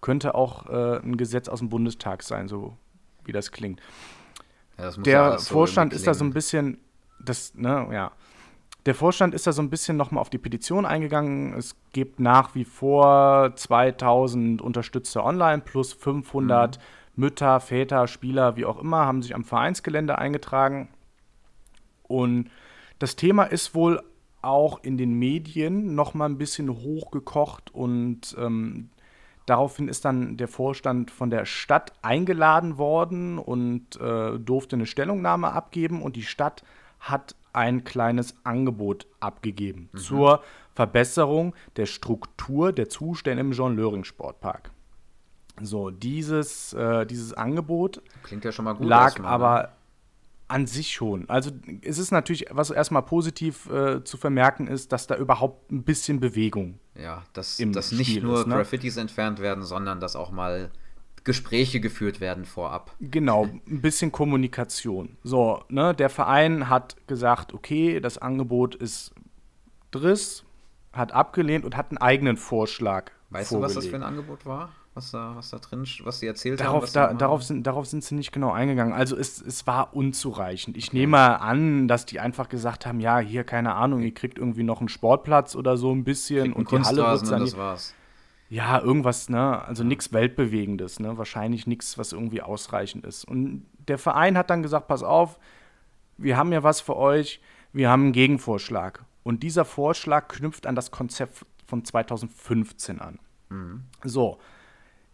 [0.01, 2.77] Könnte auch äh, ein Gesetz aus dem Bundestag sein, so
[3.25, 3.81] wie das klingt.
[4.77, 6.77] Ja, das Der so Vorstand ist da so ein bisschen,
[7.19, 8.11] das, ne, ja.
[8.85, 11.53] Der Vorstand ist da so ein bisschen nochmal auf die Petition eingegangen.
[11.53, 16.77] Es gibt nach wie vor 2000 Unterstützer online plus 500
[17.15, 20.89] Mütter, Väter, Spieler, wie auch immer, haben sich am Vereinsgelände eingetragen.
[22.03, 22.49] Und
[22.99, 24.01] das Thema ist wohl
[24.41, 28.89] auch in den Medien nochmal ein bisschen hochgekocht und ähm,
[29.47, 35.51] daraufhin ist dann der Vorstand von der Stadt eingeladen worden und äh, durfte eine Stellungnahme
[35.51, 36.63] abgeben und die Stadt
[36.99, 44.71] hat ein kleines Angebot abgegeben zur Verbesserung der Struktur der Zustände im John-Löring-Sportpark.
[45.61, 48.87] So, dieses, äh, dieses Angebot Klingt ja schon mal gut.
[48.87, 49.33] lag erstmal, ne?
[49.33, 49.71] aber
[50.47, 51.27] an sich schon.
[51.29, 55.83] Also es ist natürlich, was erstmal positiv äh, zu vermerken ist, dass da überhaupt ein
[55.83, 56.79] bisschen Bewegung.
[56.95, 58.55] Ja, dass, dass nicht Spiel nur ist, ne?
[58.55, 60.71] Graffitis entfernt werden, sondern dass auch mal
[61.23, 62.93] Gespräche geführt werden vorab.
[62.99, 65.17] Genau, ein bisschen Kommunikation.
[65.23, 69.13] So, ne, der Verein hat gesagt, okay, das Angebot ist
[69.89, 70.43] Driss,
[70.93, 73.11] hat abgelehnt und hat einen eigenen Vorschlag.
[73.31, 73.91] Weißt du, was das vorgelegt.
[73.91, 74.69] für ein Angebot war?
[74.95, 76.67] Was da, was da drin, was sie erzählt haben?
[76.67, 78.93] Darauf, was da, darauf, sind, darauf sind sie nicht genau eingegangen.
[78.93, 80.77] Also es, es war unzureichend.
[80.77, 84.63] Ich nehme an, dass die einfach gesagt haben, ja, hier, keine Ahnung, ihr kriegt irgendwie
[84.63, 87.49] noch einen Sportplatz oder so ein bisschen und die Halle wird saniert.
[87.49, 87.93] das war's.
[88.49, 89.61] Ja, irgendwas, ne?
[89.65, 91.17] Also nichts Weltbewegendes, ne?
[91.17, 93.25] Wahrscheinlich nichts, was irgendwie ausreichend ist.
[93.25, 95.39] Und der Verein hat dann gesagt, pass auf,
[96.17, 97.41] wir haben ja was für euch,
[97.73, 99.03] wir haben einen Gegenvorschlag.
[99.23, 103.19] Und dieser Vorschlag knüpft an das Konzept von 2015 an.
[104.03, 104.37] So,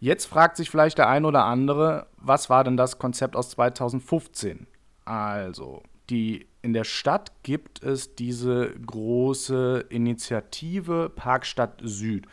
[0.01, 4.67] jetzt fragt sich vielleicht der ein oder andere, was war denn das Konzept aus 2015?
[5.05, 12.27] Also, die, in der Stadt gibt es diese große Initiative Parkstadt Süd.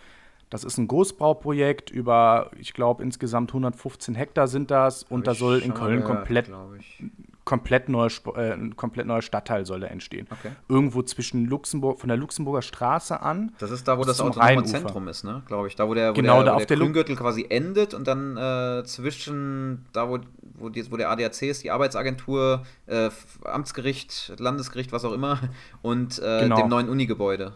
[0.51, 5.59] Das ist ein Großbauprojekt über, ich glaube, insgesamt 115 Hektar sind das und da soll
[5.59, 7.05] in Köln gehört, komplett ich.
[7.49, 10.27] Komplett, neue, Sp- äh, ein komplett neuer Stadtteil soll da entstehen.
[10.31, 10.51] Okay.
[10.69, 13.53] Irgendwo zwischen Luxemburg, von der Luxemburger Straße an.
[13.59, 14.65] Das ist da, wo das autonome.
[14.65, 15.43] Zentrum ist, ne?
[15.47, 15.75] Glaube ich.
[15.75, 18.07] Da, wo der, wo Genau, der, da wo der der Lu- Grüngürtel quasi endet und
[18.07, 20.19] dann äh, zwischen da, wo,
[20.59, 23.09] wo, die, wo der ADAC ist, die Arbeitsagentur, äh,
[23.45, 25.41] Amtsgericht, Landesgericht, was auch immer,
[25.83, 26.57] und äh, Genau.
[26.57, 27.55] dem neuen Unigebäude.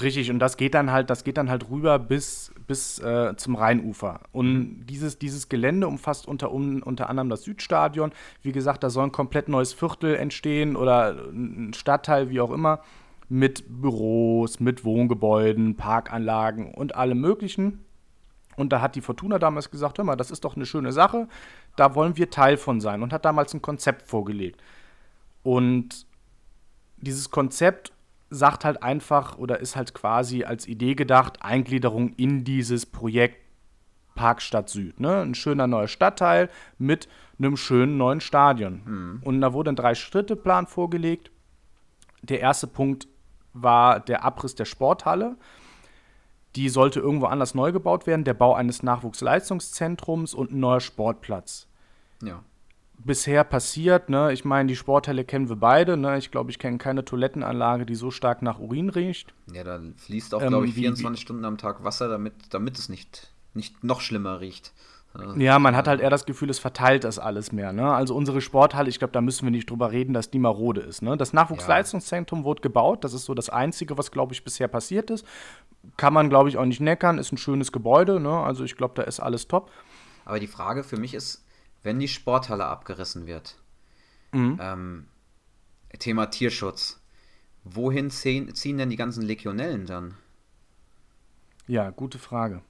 [0.00, 3.56] Richtig, und das geht dann halt, das geht dann halt rüber bis, bis äh, zum
[3.56, 4.20] Rheinufer.
[4.30, 8.12] Und dieses, dieses Gelände umfasst unter, um, unter anderem das Südstadion.
[8.42, 12.82] Wie gesagt, da soll ein komplett neues Viertel entstehen oder ein Stadtteil, wie auch immer,
[13.28, 17.84] mit Büros, mit Wohngebäuden, Parkanlagen und allem Möglichen.
[18.56, 21.28] Und da hat die Fortuna damals gesagt, hör mal, das ist doch eine schöne Sache,
[21.76, 24.60] da wollen wir Teil von sein und hat damals ein Konzept vorgelegt.
[25.42, 26.06] Und
[26.96, 27.92] dieses Konzept
[28.30, 33.36] sagt halt einfach oder ist halt quasi als Idee gedacht, Eingliederung in dieses Projekt
[34.14, 34.98] Parkstadt Süd.
[35.00, 35.22] Ne?
[35.22, 38.82] Ein schöner neuer Stadtteil mit einem schönen neuen Stadion.
[39.24, 41.30] Und da wurde ein Drei-Schritte-Plan vorgelegt.
[42.22, 43.06] Der erste Punkt
[43.52, 45.36] war der Abriss der Sporthalle.
[46.56, 48.24] Die sollte irgendwo anders neu gebaut werden.
[48.24, 51.68] Der Bau eines Nachwuchsleistungszentrums und ein neuer Sportplatz
[52.20, 52.42] Ja.
[52.98, 54.08] Bisher passiert.
[54.10, 54.32] Ne?
[54.32, 55.96] Ich meine, die Sporthalle kennen wir beide.
[55.96, 56.18] Ne?
[56.18, 59.32] Ich glaube, ich kenne keine Toilettenanlage, die so stark nach Urin riecht.
[59.52, 62.78] Ja, da fließt auch, Ähm, glaube ich, wie- 24 Stunden am Tag Wasser, damit, damit
[62.78, 64.72] es nicht, nicht noch schlimmer riecht.
[65.36, 67.72] Ja, man hat halt eher das Gefühl, es verteilt das alles mehr.
[67.72, 67.92] Ne?
[67.92, 71.02] Also unsere Sporthalle, ich glaube, da müssen wir nicht drüber reden, dass die marode ist.
[71.02, 71.16] Ne?
[71.16, 73.02] Das Nachwuchsleistungszentrum wurde gebaut.
[73.04, 75.26] Das ist so das Einzige, was, glaube ich, bisher passiert ist.
[75.96, 77.18] Kann man, glaube ich, auch nicht neckern.
[77.18, 78.20] Ist ein schönes Gebäude.
[78.20, 78.30] Ne?
[78.30, 79.70] Also ich glaube, da ist alles top.
[80.24, 81.44] Aber die Frage für mich ist,
[81.88, 83.56] wenn die Sporthalle abgerissen wird,
[84.32, 84.58] Mhm.
[84.60, 85.06] ähm,
[85.98, 87.00] Thema Tierschutz,
[87.64, 90.14] wohin ziehen, ziehen denn die ganzen Legionellen dann?
[91.66, 92.60] Ja, gute Frage.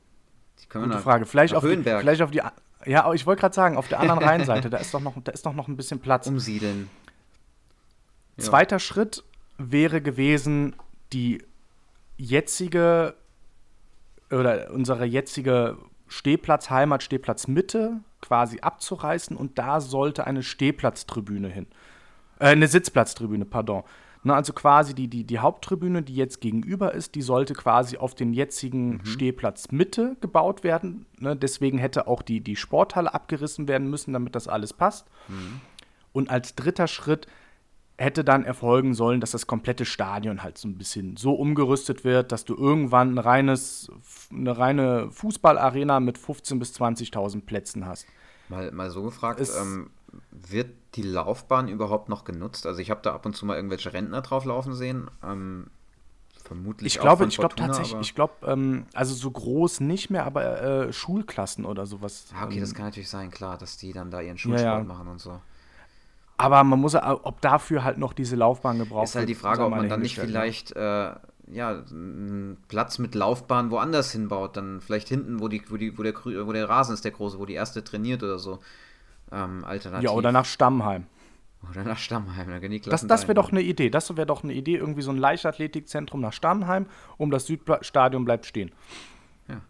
[0.62, 1.26] Die können wir Gute Frage.
[1.26, 2.42] Vielleicht auf, die, vielleicht auf die.
[2.87, 5.44] Ja, ich wollte gerade sagen, auf der anderen Rheinseite, da ist doch noch, da ist
[5.44, 6.28] doch noch ein bisschen Platz.
[6.28, 6.88] umsiedeln.
[8.37, 8.44] Ja.
[8.44, 9.24] Zweiter Schritt
[9.59, 10.76] wäre gewesen,
[11.12, 11.44] die
[12.16, 13.14] jetzige
[14.31, 15.76] oder unsere jetzige
[16.09, 21.66] Stehplatz, Heimatstehplatz Mitte quasi abzureißen und da sollte eine Stehplatztribüne hin.
[22.38, 23.85] Äh, eine Sitzplatztribüne, pardon.
[24.25, 28.16] Ne, also quasi die, die, die Haupttribüne, die jetzt gegenüber ist, die sollte quasi auf
[28.16, 31.07] den jetzigen Stehplatz Mitte gebaut werden.
[31.18, 35.07] Ne, deswegen hätte auch die, die Sporthalle abgerissen werden müssen, damit das alles passt.
[36.12, 37.29] Und als dritter Schritt
[37.98, 42.30] hätte dann erfolgen sollen, dass das komplette Stadion halt so ein bisschen so umgerüstet wird,
[42.32, 43.90] dass du irgendwann ein reines,
[44.30, 48.06] eine reine Fußballarena mit 15.000 bis 20.000 Plätzen hast.
[48.48, 49.90] Mal, mal so gefragt, Es- ähm,
[50.30, 52.66] wird die Laufbahn überhaupt noch genutzt?
[52.66, 55.11] Also ich habe da ab und zu mal irgendwelche Rentner drauf laufen sehen.
[55.22, 55.66] Ähm,
[56.44, 60.24] vermutlich Ich auch glaube, ich glaube tatsächlich, ich glaube, ähm, also so groß nicht mehr,
[60.24, 62.26] aber äh, Schulklassen oder sowas.
[62.34, 64.84] Ah, okay, ähm, das kann natürlich sein, klar, dass die dann da ihren Schulsport ja.
[64.84, 65.40] machen und so.
[66.38, 69.40] Aber man muss, ja- ob dafür halt noch diese Laufbahn gebraucht Ist halt die wird,
[69.42, 70.24] Frage, ob man dann nicht ne?
[70.24, 71.11] vielleicht äh,
[71.51, 74.57] ja, einen Platz mit Laufbahn woanders hinbaut.
[74.57, 77.38] Dann vielleicht hinten, wo, die, wo, die, wo, der, wo der Rasen ist, der große,
[77.38, 78.61] wo die erste trainiert oder so.
[79.33, 80.05] Ähm, alternativ.
[80.05, 81.07] Ja, oder nach Stammheim.
[81.70, 82.48] Oder nach Stammheim.
[82.48, 83.90] Da die Das, das wäre doch eine Idee.
[83.90, 88.46] Das wäre doch eine Idee, irgendwie so ein Leichtathletikzentrum nach Stammheim, um das Südstadion bleibt
[88.46, 88.70] stehen.
[89.48, 89.61] Ja.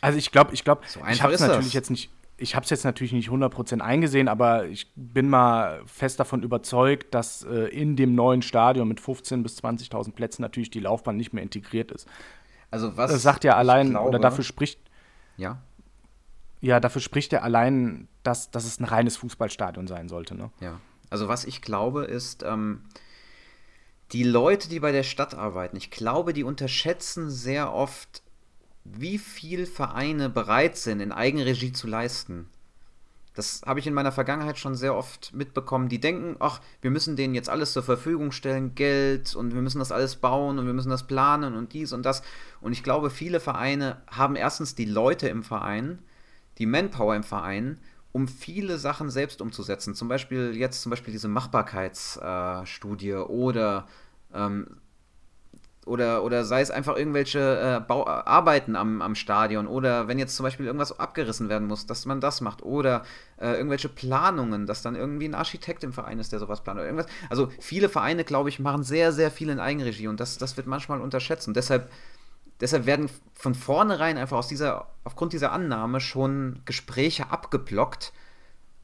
[0.00, 2.10] Also ich glaube, ich glaube, So ich einfach habe es natürlich jetzt nicht,
[2.42, 7.14] ich habe es jetzt natürlich nicht 100% eingesehen, aber ich bin mal fest davon überzeugt,
[7.14, 11.32] dass äh, in dem neuen Stadion mit 15.000 bis 20.000 Plätzen natürlich die Laufbahn nicht
[11.32, 12.08] mehr integriert ist.
[12.70, 14.80] Also was Das sagt ja allein, glaube, oder dafür spricht,
[15.36, 15.62] Ja,
[16.60, 20.50] ja, dafür spricht ja allein, dass, dass es ein reines Fußballstadion sein sollte, ne?
[20.60, 20.80] ja.
[21.10, 22.84] Also was ich glaube ist, ähm,
[24.12, 28.22] die Leute, die bei der Stadt arbeiten, ich glaube, die unterschätzen sehr oft,
[28.84, 32.48] wie viel Vereine bereit sind, in Eigenregie zu leisten.
[33.34, 35.88] Das habe ich in meiner Vergangenheit schon sehr oft mitbekommen.
[35.88, 39.78] Die denken, ach, wir müssen denen jetzt alles zur Verfügung stellen, Geld und wir müssen
[39.78, 42.22] das alles bauen und wir müssen das planen und dies und das.
[42.60, 46.00] Und ich glaube, viele Vereine haben erstens die Leute im Verein,
[46.58, 47.78] die Manpower im Verein,
[48.12, 49.94] um viele Sachen selbst umzusetzen.
[49.94, 53.86] Zum Beispiel jetzt zum Beispiel diese Machbarkeitsstudie oder
[54.34, 54.76] ähm,
[55.84, 60.36] oder, oder sei es einfach irgendwelche äh, Bau Arbeiten am, am Stadion oder wenn jetzt
[60.36, 63.02] zum Beispiel irgendwas abgerissen werden muss, dass man das macht oder
[63.40, 66.86] äh, irgendwelche Planungen, dass dann irgendwie ein Architekt im Verein ist, der sowas plant oder
[66.86, 67.10] irgendwas.
[67.30, 70.68] Also viele Vereine, glaube ich, machen sehr, sehr viel in Eigenregie und das, das wird
[70.68, 71.90] manchmal unterschätzt und deshalb,
[72.60, 78.12] deshalb werden von vornherein einfach aus dieser, aufgrund dieser Annahme schon Gespräche abgeblockt,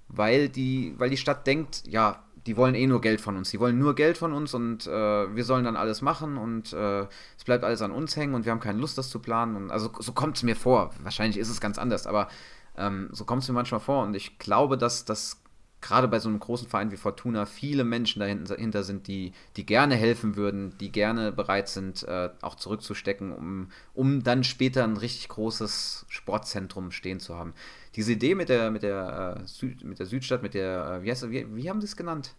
[0.08, 3.51] weil die, weil die Stadt denkt, ja, die wollen eh nur Geld von uns.
[3.51, 7.07] Die wollen nur Geld von uns und äh, wir sollen dann alles machen und äh,
[7.37, 9.57] es bleibt alles an uns hängen und wir haben keine Lust, das zu planen.
[9.57, 10.90] Und also so kommt es mir vor.
[11.03, 12.29] Wahrscheinlich ist es ganz anders, aber
[12.77, 14.03] ähm, so kommt es mir manchmal vor.
[14.05, 15.42] Und ich glaube, dass das
[15.81, 19.95] gerade bei so einem großen Verein wie Fortuna viele Menschen dahinter sind, die, die gerne
[19.95, 25.29] helfen würden, die gerne bereit sind, äh, auch zurückzustecken, um, um dann später ein richtig
[25.29, 27.55] großes Sportzentrum stehen zu haben.
[27.95, 31.11] Diese Idee mit der, mit der, äh, Süd, mit der Südstadt, mit der, äh, wie,
[31.11, 32.35] heißt, wie, wie haben sie es genannt?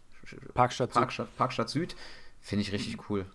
[0.54, 1.00] Parkstadt Süd.
[1.00, 1.96] Parkstadt, Parkstadt Süd,
[2.42, 3.26] finde ich richtig cool.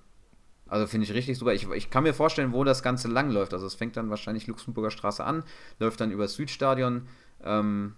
[0.67, 1.53] Also finde ich richtig super.
[1.53, 3.53] Ich, ich kann mir vorstellen, wo das Ganze langläuft.
[3.53, 5.45] Also es fängt dann wahrscheinlich Luxemburger Straße an,
[5.79, 7.07] läuft dann über das Südstadion,
[7.43, 7.97] ähm,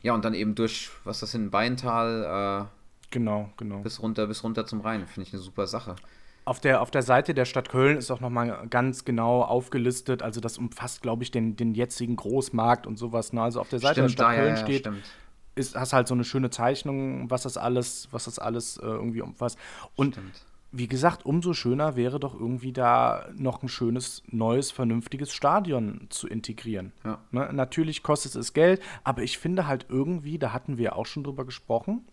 [0.00, 2.68] ja, und dann eben durch, was ist das hin, Beintal,
[3.12, 3.78] Genau, genau.
[3.78, 5.06] äh, bis runter, bis runter zum Rhein.
[5.06, 5.94] Finde ich eine super Sache.
[6.44, 10.22] Auf der, auf der Seite der Stadt Köln ist auch nochmal ganz genau aufgelistet.
[10.22, 13.32] Also das umfasst, glaube ich, den, den jetzigen Großmarkt und sowas.
[13.32, 13.42] Ne?
[13.42, 15.04] Also auf der Seite der Stadt da, ja, Köln ja, steht, stimmt.
[15.54, 19.20] ist, hast halt so eine schöne Zeichnung, was das alles, was das alles äh, irgendwie
[19.22, 19.56] umfasst.
[19.94, 20.42] Und Stimmt.
[20.72, 26.26] Wie gesagt, umso schöner wäre doch irgendwie da noch ein schönes, neues, vernünftiges Stadion zu
[26.26, 26.92] integrieren.
[27.04, 27.18] Ja.
[27.30, 27.50] Ne?
[27.52, 31.44] Natürlich kostet es Geld, aber ich finde halt irgendwie, da hatten wir auch schon drüber
[31.44, 32.06] gesprochen,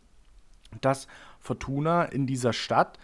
[0.81, 1.07] dass
[1.39, 2.99] Fortuna in dieser Stadt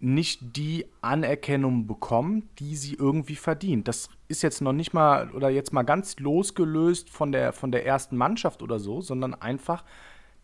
[0.00, 3.88] nicht die Anerkennung bekommt, die sie irgendwie verdient.
[3.88, 7.84] Das ist jetzt noch nicht mal oder jetzt mal ganz losgelöst von der, von der
[7.84, 9.84] ersten Mannschaft oder so, sondern einfach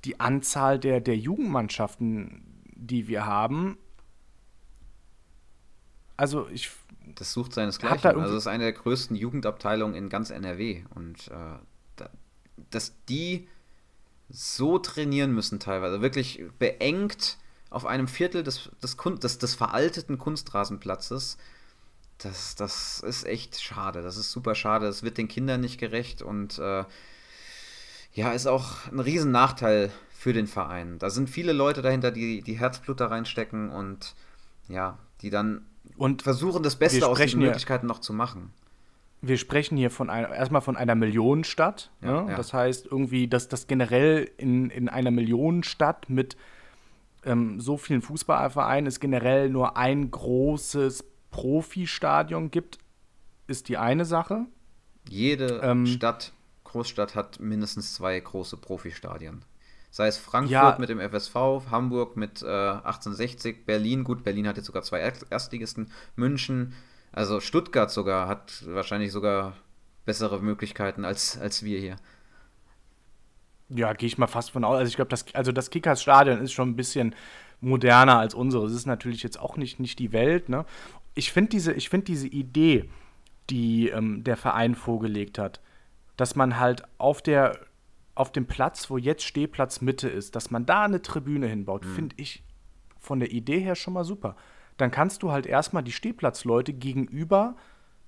[0.04, 2.42] die Anzahl der, der Jugendmannschaften,
[2.74, 3.78] die wir haben.
[6.16, 6.70] Also ich
[7.16, 8.02] Das sucht seinesgleichen.
[8.02, 10.84] Da Also es ist eine der größten Jugendabteilungen in ganz NRW.
[10.94, 11.58] Und äh,
[11.96, 12.10] da,
[12.70, 13.48] dass die
[14.30, 17.38] so trainieren müssen teilweise, wirklich beengt
[17.70, 21.36] auf einem Viertel des, des, Kun des, des veralteten Kunstrasenplatzes,
[22.18, 24.02] das, das ist echt schade.
[24.02, 24.86] Das ist super schade.
[24.86, 26.84] Das wird den Kindern nicht gerecht und äh,
[28.14, 30.98] ja, ist auch ein riesen Nachteil für den Verein.
[30.98, 34.14] Da sind viele Leute dahinter, die die Herzblut da reinstecken und
[34.68, 35.62] Ja, die dann
[35.96, 38.52] und versuchen, das Beste aus den Möglichkeiten noch zu machen.
[39.22, 41.90] Wir sprechen hier von einer, erstmal von einer Millionenstadt.
[42.02, 42.30] Ja, ne?
[42.30, 42.36] ja.
[42.36, 46.36] Das heißt irgendwie, dass das generell in, in einer Millionenstadt mit
[47.24, 52.78] ähm, so vielen Fußballvereinen es generell nur ein großes Profistadion gibt,
[53.46, 54.44] ist die eine Sache.
[55.08, 56.32] Jede ähm, Stadt,
[56.64, 59.42] Großstadt hat mindestens zwei große Profistadien.
[59.94, 60.76] Sei es Frankfurt ja.
[60.76, 61.36] mit dem FSV,
[61.70, 64.98] Hamburg mit äh, 1860, Berlin, gut, Berlin hat jetzt sogar zwei
[65.30, 66.74] Erstligisten, München,
[67.12, 69.54] also Stuttgart sogar hat wahrscheinlich sogar
[70.04, 71.94] bessere Möglichkeiten als, als wir hier.
[73.68, 74.78] Ja, gehe ich mal fast von aus.
[74.78, 77.14] Also ich glaube, das, also das Kickers-Stadion ist schon ein bisschen
[77.60, 78.66] moderner als unsere.
[78.66, 80.48] Es ist natürlich jetzt auch nicht, nicht die Welt.
[80.48, 80.64] Ne?
[81.14, 82.90] Ich finde diese, find diese Idee,
[83.48, 85.60] die ähm, der Verein vorgelegt hat,
[86.16, 87.60] dass man halt auf der
[88.14, 91.94] auf dem Platz, wo jetzt Stehplatz Mitte ist, dass man da eine Tribüne hinbaut, mhm.
[91.94, 92.44] finde ich
[92.98, 94.36] von der Idee her schon mal super.
[94.76, 97.56] Dann kannst du halt erstmal die Stehplatzleute gegenüber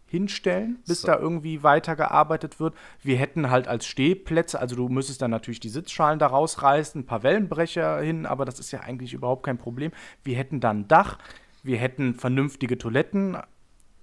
[0.07, 1.09] hinstellen, bis so.
[1.09, 2.75] da irgendwie weitergearbeitet wird.
[3.03, 7.07] Wir hätten halt als Stehplätze, also du müsstest dann natürlich die Sitzschalen da rausreißen, ein
[7.07, 9.91] paar Wellenbrecher hin, aber das ist ja eigentlich überhaupt kein Problem.
[10.23, 11.19] Wir hätten dann ein Dach,
[11.65, 13.37] wir hätten vernünftige Toiletten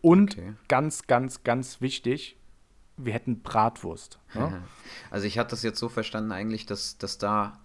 [0.02, 0.54] und okay.
[0.68, 2.38] ganz, ganz, ganz wichtig,
[2.98, 4.20] wir hätten Bratwurst.
[4.34, 4.64] Ne?
[5.10, 7.60] Also ich hatte das jetzt so verstanden eigentlich, dass, dass da,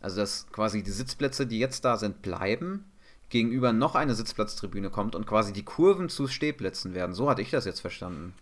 [0.00, 2.84] also dass quasi die Sitzplätze, die jetzt da sind, bleiben,
[3.28, 7.14] gegenüber noch eine Sitzplatztribüne kommt und quasi die Kurven zu Stehplätzen werden.
[7.14, 8.34] So hatte ich das jetzt verstanden.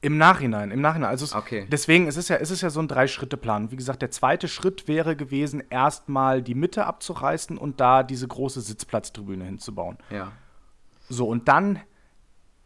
[0.00, 1.10] Im Nachhinein, im Nachhinein.
[1.10, 1.66] Also es, okay.
[1.70, 3.72] deswegen es ist ja, es ist ja so ein Drei-Schritte-Plan.
[3.72, 8.60] Wie gesagt, der zweite Schritt wäre gewesen, erstmal die Mitte abzureißen und da diese große
[8.60, 9.98] Sitzplatztribüne hinzubauen.
[10.10, 10.32] Ja.
[11.08, 11.80] So, und dann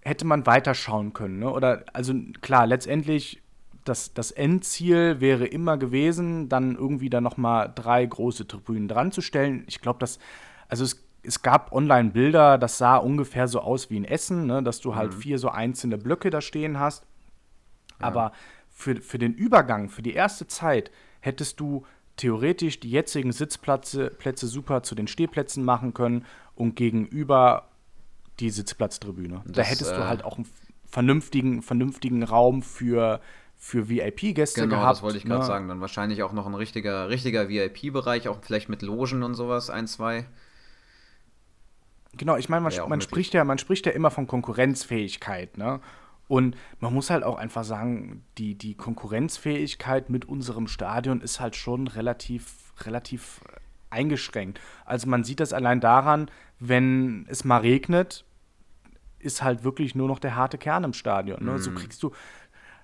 [0.03, 1.41] hätte man weiterschauen können.
[1.41, 1.51] Ne?
[1.51, 3.41] Oder, also klar, letztendlich,
[3.85, 9.21] das, das Endziel wäre immer gewesen, dann irgendwie da nochmal drei große Tribünen dran zu
[9.21, 9.65] stellen.
[9.67, 10.19] Ich glaube, dass,
[10.69, 14.63] also es, es gab online Bilder, das sah ungefähr so aus wie in Essen, ne?
[14.63, 15.19] dass du halt mhm.
[15.19, 17.07] vier so einzelne Blöcke da stehen hast.
[18.01, 18.07] Ja.
[18.07, 18.33] Aber
[18.71, 20.91] für, für den Übergang, für die erste Zeit,
[21.21, 21.85] hättest du
[22.17, 26.25] theoretisch die jetzigen Sitzplätze Plätze super zu den Stehplätzen machen können
[26.55, 27.69] und gegenüber
[28.41, 29.43] die Sitzplatztribüne.
[29.45, 30.47] Das, da hättest äh, du halt auch einen
[30.87, 33.21] vernünftigen, vernünftigen Raum für,
[33.57, 34.83] für VIP-Gäste genau, gehabt.
[34.83, 35.47] Genau, das wollte ich gerade ne?
[35.47, 35.69] sagen.
[35.69, 39.87] Dann wahrscheinlich auch noch ein richtiger, richtiger VIP-Bereich, auch vielleicht mit Logen und sowas, ein,
[39.87, 40.27] zwei.
[42.15, 45.81] Genau, ich meine, man, man spricht ja, man spricht ja immer von Konkurrenzfähigkeit, ne?
[46.29, 51.57] Und man muss halt auch einfach sagen, die, die Konkurrenzfähigkeit mit unserem Stadion ist halt
[51.57, 53.41] schon relativ, relativ
[53.93, 54.61] eingeschränkt.
[54.85, 58.25] Also man sieht das allein daran, wenn es mal regnet,
[59.19, 61.45] ist halt wirklich nur noch der harte Kern im Stadion.
[61.45, 61.53] Ne?
[61.53, 61.59] Mm.
[61.59, 61.75] So mhm.
[61.77, 62.11] kriegst du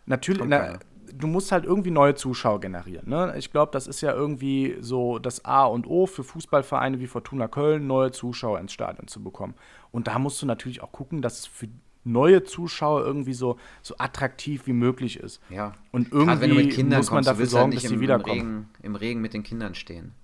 [0.07, 0.49] natürlich, okay.
[0.49, 0.79] na,
[1.13, 3.09] du musst halt irgendwie neue Zuschauer generieren.
[3.09, 3.35] Ne?
[3.37, 7.49] Ich glaube, das ist ja irgendwie so das A und O für Fußballvereine wie Fortuna
[7.49, 9.55] Köln, neue Zuschauer ins Stadion zu bekommen.
[9.91, 11.69] Und da musst du natürlich auch gucken, dass es für
[12.05, 15.41] neue Zuschauer irgendwie so, so attraktiv wie möglich ist.
[15.51, 15.75] Ja.
[15.93, 18.39] Und irgendwie muss man dafür sorgen, dass sie wiederkommen.
[18.39, 20.15] Im Regen, Im Regen mit den Kindern stehen.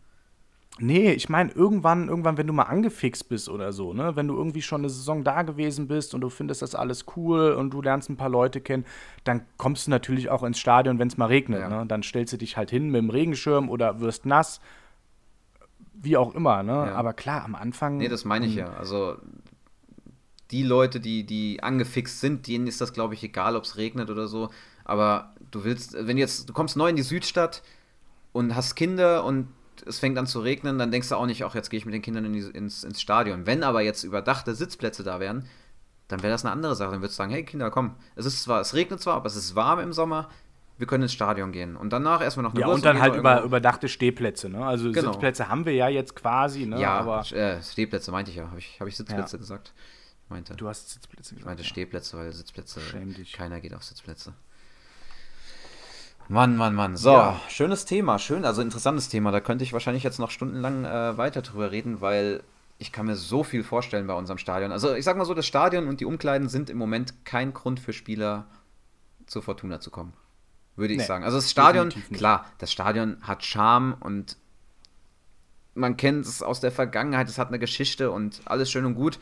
[0.81, 4.37] Nee, ich meine, irgendwann, irgendwann, wenn du mal angefixt bist oder so, ne, wenn du
[4.37, 7.81] irgendwie schon eine Saison da gewesen bist und du findest das alles cool und du
[7.81, 8.85] lernst ein paar Leute kennen,
[9.23, 11.61] dann kommst du natürlich auch ins Stadion, wenn es mal regnet.
[11.61, 11.69] Ja.
[11.69, 11.87] Ne?
[11.87, 14.61] Dann stellst du dich halt hin mit dem Regenschirm oder wirst nass,
[15.95, 16.73] wie auch immer, ne?
[16.73, 16.95] Ja.
[16.97, 17.99] Aber klar, am Anfang.
[17.99, 18.73] Nee, das meine ich ja.
[18.75, 19.17] Also
[20.51, 24.11] die Leute, die, die angefixt sind, denen ist das, glaube ich, egal, ob es regnet
[24.11, 24.51] oder so.
[24.85, 27.63] Aber du willst, wenn jetzt, du kommst neu in die Südstadt
[28.33, 29.49] und hast Kinder und
[29.87, 31.95] es fängt an zu regnen, dann denkst du auch nicht, ach, jetzt gehe ich mit
[31.95, 33.47] den Kindern in die, ins, ins Stadion.
[33.47, 35.47] Wenn aber jetzt überdachte Sitzplätze da wären,
[36.09, 36.93] dann wäre das eine andere Sache.
[36.93, 39.37] Dann würdest du sagen, hey Kinder, komm, es ist zwar, es regnet zwar, aber es
[39.37, 40.29] ist warm im Sommer,
[40.77, 41.77] wir können ins Stadion gehen.
[41.77, 44.65] Und danach erstmal noch eine Ja, Bus und dann halt über, überdachte Stehplätze, ne?
[44.65, 45.13] Also genau.
[45.13, 46.81] Sitzplätze haben wir ja jetzt quasi, ne?
[46.81, 48.49] Ja, aber äh, Stehplätze meinte ich ja.
[48.49, 49.41] Habe ich, hab ich Sitzplätze ja.
[49.41, 49.73] gesagt?
[50.29, 50.55] Meinte.
[50.55, 51.41] Du hast Sitzplätze gesagt.
[51.41, 51.69] Ich meinte ja.
[51.69, 52.81] Stehplätze, weil Sitzplätze.
[52.81, 53.33] Schäm dich.
[53.33, 54.33] Keiner geht auf Sitzplätze.
[56.29, 56.97] Mann, Mann, Mann.
[56.97, 57.41] So, ja.
[57.49, 59.31] schönes Thema, schön, also interessantes Thema.
[59.31, 62.43] Da könnte ich wahrscheinlich jetzt noch stundenlang äh, weiter drüber reden, weil
[62.79, 64.73] ich kann mir so viel vorstellen bei unserem Stadion.
[64.73, 67.79] Also ich sag mal so, das Stadion und die Umkleiden sind im Moment kein Grund
[67.81, 68.47] für Spieler
[69.27, 70.13] zur Fortuna zu kommen.
[70.77, 71.25] Würde ich nee, sagen.
[71.25, 74.37] Also das Stadion, klar, das Stadion hat Charme und
[75.75, 79.19] man kennt es aus der Vergangenheit, es hat eine Geschichte und alles schön und gut.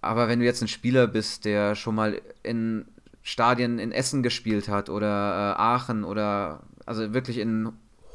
[0.00, 2.86] Aber wenn du jetzt ein Spieler bist, der schon mal in
[3.26, 7.72] Stadien in Essen gespielt hat oder äh, Aachen oder also wirklich in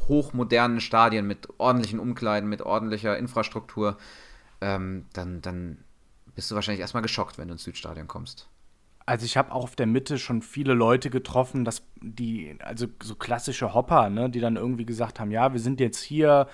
[0.07, 3.97] hochmodernen Stadien mit ordentlichen Umkleiden, mit ordentlicher Infrastruktur,
[4.61, 5.79] ähm, dann, dann
[6.33, 8.47] bist du wahrscheinlich erstmal geschockt, wenn du ins Südstadion kommst.
[9.05, 13.15] Also ich habe auch auf der Mitte schon viele Leute getroffen, dass die, also so
[13.15, 16.47] klassische Hopper, ne, die dann irgendwie gesagt haben, ja, wir sind jetzt hier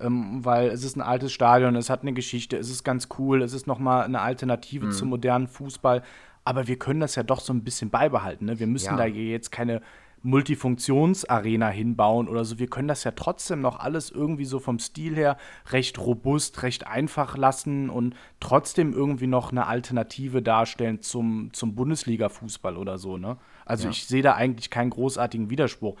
[0.00, 3.42] ähm, weil es ist ein altes Stadion, es hat eine Geschichte, es ist ganz cool,
[3.42, 4.92] es ist nochmal eine Alternative mhm.
[4.92, 6.02] zum modernen Fußball.
[6.44, 8.46] Aber wir können das ja doch so ein bisschen beibehalten.
[8.46, 8.58] Ne?
[8.58, 8.96] Wir müssen ja.
[8.96, 9.82] da jetzt keine
[10.22, 12.58] Multifunktionsarena hinbauen oder so.
[12.58, 15.36] Wir können das ja trotzdem noch alles irgendwie so vom Stil her
[15.70, 22.76] recht robust, recht einfach lassen und trotzdem irgendwie noch eine Alternative darstellen zum, zum Bundesliga-Fußball
[22.76, 23.16] oder so.
[23.16, 23.38] Ne?
[23.64, 23.90] Also ja.
[23.90, 25.96] ich sehe da eigentlich keinen großartigen Widerspruch.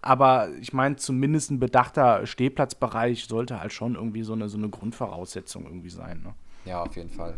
[0.00, 4.68] Aber ich meine, zumindest ein bedachter Stehplatzbereich sollte halt schon irgendwie so eine, so eine
[4.68, 6.22] Grundvoraussetzung irgendwie sein.
[6.22, 6.34] Ne?
[6.64, 7.34] Ja, auf jeden Fall.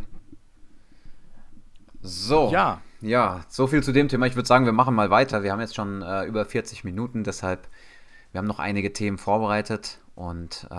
[2.04, 2.50] So.
[2.52, 2.80] Ja.
[3.00, 4.26] Ja, so viel zu dem Thema.
[4.26, 5.42] Ich würde sagen, wir machen mal weiter.
[5.42, 7.68] Wir haben jetzt schon äh, über 40 Minuten, deshalb,
[8.32, 10.76] wir haben noch einige Themen vorbereitet und äh,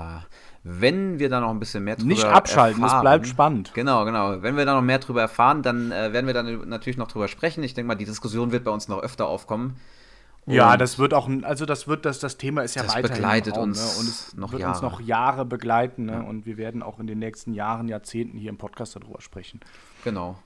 [0.63, 3.71] wenn wir da noch ein bisschen mehr drüber Nicht abschalten, erfahren, es bleibt spannend.
[3.73, 4.41] Genau, genau.
[4.41, 7.27] Wenn wir da noch mehr drüber erfahren, dann äh, werden wir dann natürlich noch drüber
[7.27, 7.63] sprechen.
[7.63, 9.77] Ich denke mal, die Diskussion wird bei uns noch öfter aufkommen.
[10.45, 13.01] Und ja, das wird auch, also das wird, das, das Thema ist ja weiter.
[13.01, 13.99] Das begleitet Raum, uns ne?
[13.99, 14.73] und es noch wird Jahre.
[14.73, 16.13] uns noch Jahre begleiten ne?
[16.13, 16.21] ja.
[16.21, 19.59] und wir werden auch in den nächsten Jahren, Jahrzehnten hier im Podcast darüber sprechen.
[20.03, 20.37] Genau.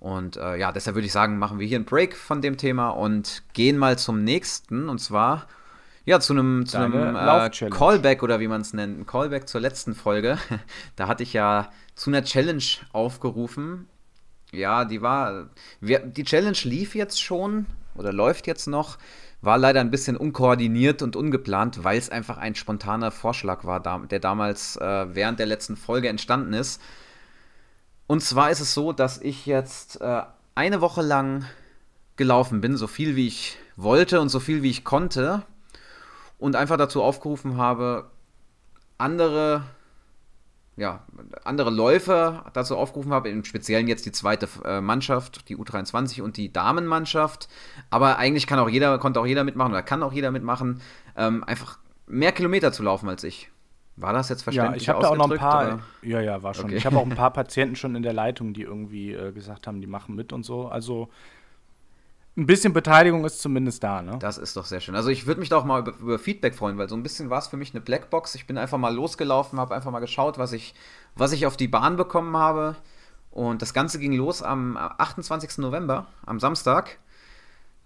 [0.00, 2.90] Und äh, ja, deshalb würde ich sagen, machen wir hier einen Break von dem Thema
[2.90, 4.88] und gehen mal zum nächsten.
[4.88, 5.46] Und zwar,
[6.04, 8.98] ja, zu einem, zu einem äh, Callback oder wie man es nennt.
[8.98, 10.38] Ein Callback zur letzten Folge.
[10.96, 13.88] da hatte ich ja zu einer Challenge aufgerufen.
[14.52, 15.50] Ja, die war.
[15.80, 18.98] Wir, die Challenge lief jetzt schon oder läuft jetzt noch.
[19.40, 24.18] War leider ein bisschen unkoordiniert und ungeplant, weil es einfach ein spontaner Vorschlag war, der
[24.18, 26.80] damals äh, während der letzten Folge entstanden ist.
[28.08, 30.22] Und zwar ist es so, dass ich jetzt äh,
[30.54, 31.44] eine Woche lang
[32.16, 35.42] gelaufen bin, so viel wie ich wollte und so viel wie ich konnte.
[36.38, 38.10] Und einfach dazu aufgerufen habe,
[38.96, 39.62] andere,
[40.76, 41.04] ja,
[41.44, 46.38] andere Läufer dazu aufgerufen habe, im Speziellen jetzt die zweite äh, Mannschaft, die U23 und
[46.38, 47.48] die Damenmannschaft.
[47.90, 50.80] Aber eigentlich kann auch jeder, konnte auch jeder mitmachen oder kann auch jeder mitmachen,
[51.14, 53.50] ähm, einfach mehr Kilometer zu laufen als ich.
[54.00, 54.86] War das jetzt verständlich?
[54.86, 55.66] Ja, ich habe da auch noch ein paar.
[55.66, 55.80] Oder?
[56.02, 56.66] Ja, ja, war schon.
[56.66, 56.76] Okay.
[56.76, 59.80] Ich habe auch ein paar Patienten schon in der Leitung, die irgendwie äh, gesagt haben,
[59.80, 60.68] die machen mit und so.
[60.68, 61.08] Also
[62.36, 64.16] ein bisschen Beteiligung ist zumindest da, ne?
[64.20, 64.94] Das ist doch sehr schön.
[64.94, 67.30] Also ich würde mich da auch mal über, über, Feedback freuen, weil so ein bisschen
[67.30, 68.36] war es für mich eine Blackbox.
[68.36, 70.74] Ich bin einfach mal losgelaufen, habe einfach mal geschaut, was ich,
[71.16, 72.76] was ich auf die Bahn bekommen habe.
[73.32, 75.58] Und das Ganze ging los am 28.
[75.58, 76.98] November, am Samstag.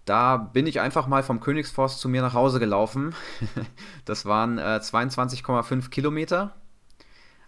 [0.05, 3.15] Da bin ich einfach mal vom Königsforst zu mir nach Hause gelaufen.
[4.05, 6.55] das waren äh, 22,5 Kilometer.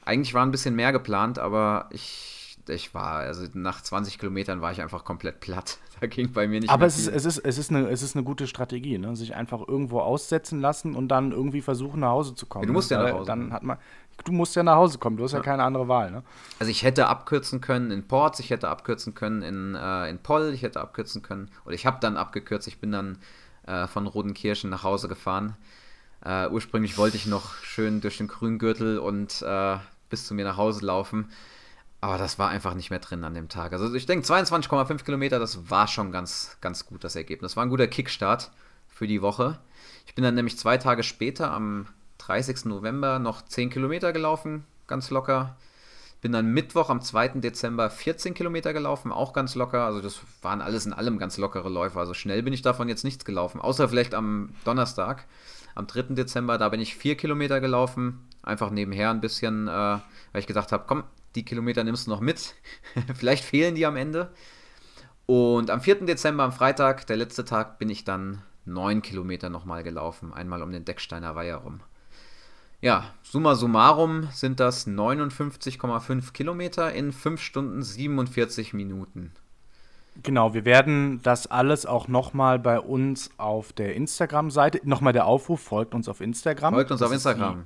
[0.05, 4.70] Eigentlich war ein bisschen mehr geplant, aber ich, ich war, also nach 20 Kilometern war
[4.70, 5.78] ich einfach komplett platt.
[6.00, 8.16] Da ging bei mir nicht Aber es ist, es, ist, es, ist eine, es ist
[8.16, 9.14] eine gute Strategie, ne?
[9.14, 12.66] sich einfach irgendwo aussetzen lassen und dann irgendwie versuchen, nach Hause zu kommen.
[12.66, 13.26] Du musst ja nach Hause.
[13.26, 13.78] Dann hat man,
[14.24, 16.10] du musst ja nach Hause kommen, du hast ja, ja keine andere Wahl.
[16.10, 16.22] Ne?
[16.58, 20.52] Also ich hätte abkürzen können in Ports, ich hätte abkürzen können in, äh, in Poll,
[20.54, 23.18] ich hätte abkürzen können, oder ich habe dann abgekürzt, ich bin dann
[23.66, 25.56] äh, von Rodenkirchen nach Hause gefahren.
[26.24, 29.76] Äh, ursprünglich wollte ich noch schön durch den Grüngürtel und äh,
[30.08, 31.30] bis zu mir nach Hause laufen.
[32.00, 33.72] Aber das war einfach nicht mehr drin an dem Tag.
[33.72, 37.56] Also ich denke, 22,5 Kilometer, das war schon ganz, ganz gut, das Ergebnis.
[37.56, 38.50] War ein guter Kickstart
[38.88, 39.58] für die Woche.
[40.06, 41.86] Ich bin dann nämlich zwei Tage später am
[42.26, 42.64] 30.
[42.64, 45.56] November noch 10 Kilometer gelaufen, ganz locker.
[46.22, 47.40] Bin dann Mittwoch am 2.
[47.40, 49.84] Dezember 14 Kilometer gelaufen, auch ganz locker.
[49.84, 51.98] Also das waren alles in allem ganz lockere Läufe.
[51.98, 55.26] Also schnell bin ich davon jetzt nichts gelaufen, außer vielleicht am Donnerstag.
[55.74, 56.14] Am 3.
[56.14, 60.00] Dezember, da bin ich 4 Kilometer gelaufen, einfach nebenher ein bisschen, äh, weil
[60.40, 61.04] ich gesagt habe, komm,
[61.34, 62.54] die Kilometer nimmst du noch mit.
[63.14, 64.30] vielleicht fehlen die am Ende.
[65.26, 66.06] Und am 4.
[66.06, 70.72] Dezember, am Freitag, der letzte Tag, bin ich dann 9 Kilometer nochmal gelaufen, einmal um
[70.72, 71.80] den Decksteiner Weiher rum.
[72.85, 79.32] Ja, summa summarum sind das 59,5 Kilometer in 5 Stunden 47 Minuten.
[80.22, 85.62] Genau, wir werden das alles auch nochmal bei uns auf der Instagram-Seite, nochmal der Aufruf,
[85.62, 86.74] folgt uns auf Instagram.
[86.74, 87.64] Folgt uns das auf Instagram.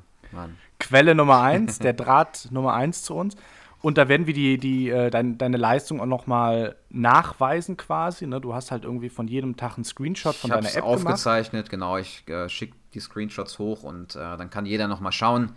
[0.79, 3.35] Quelle Nummer 1, der Draht Nummer 1 zu uns.
[3.81, 8.29] Und da werden wir die, die, äh, dein, deine Leistung auch nochmal nachweisen quasi.
[8.29, 8.41] Ne?
[8.41, 11.71] Du hast halt irgendwie von jedem Tag einen Screenshot von ich deiner App aufgezeichnet, gemacht.
[11.71, 11.97] genau.
[11.97, 15.53] Ich äh, schicke die Screenshots hoch und äh, dann kann jeder nochmal schauen,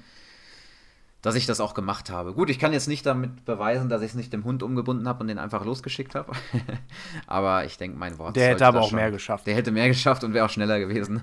[1.22, 2.34] dass ich das auch gemacht habe.
[2.34, 5.22] Gut, ich kann jetzt nicht damit beweisen, dass ich es nicht dem Hund umgebunden habe
[5.22, 6.32] und den einfach losgeschickt habe.
[7.28, 8.36] aber ich denke, mein Wort.
[8.36, 9.46] Der hätte aber auch schon, mehr geschafft.
[9.46, 11.22] Der hätte mehr geschafft und wäre auch schneller gewesen.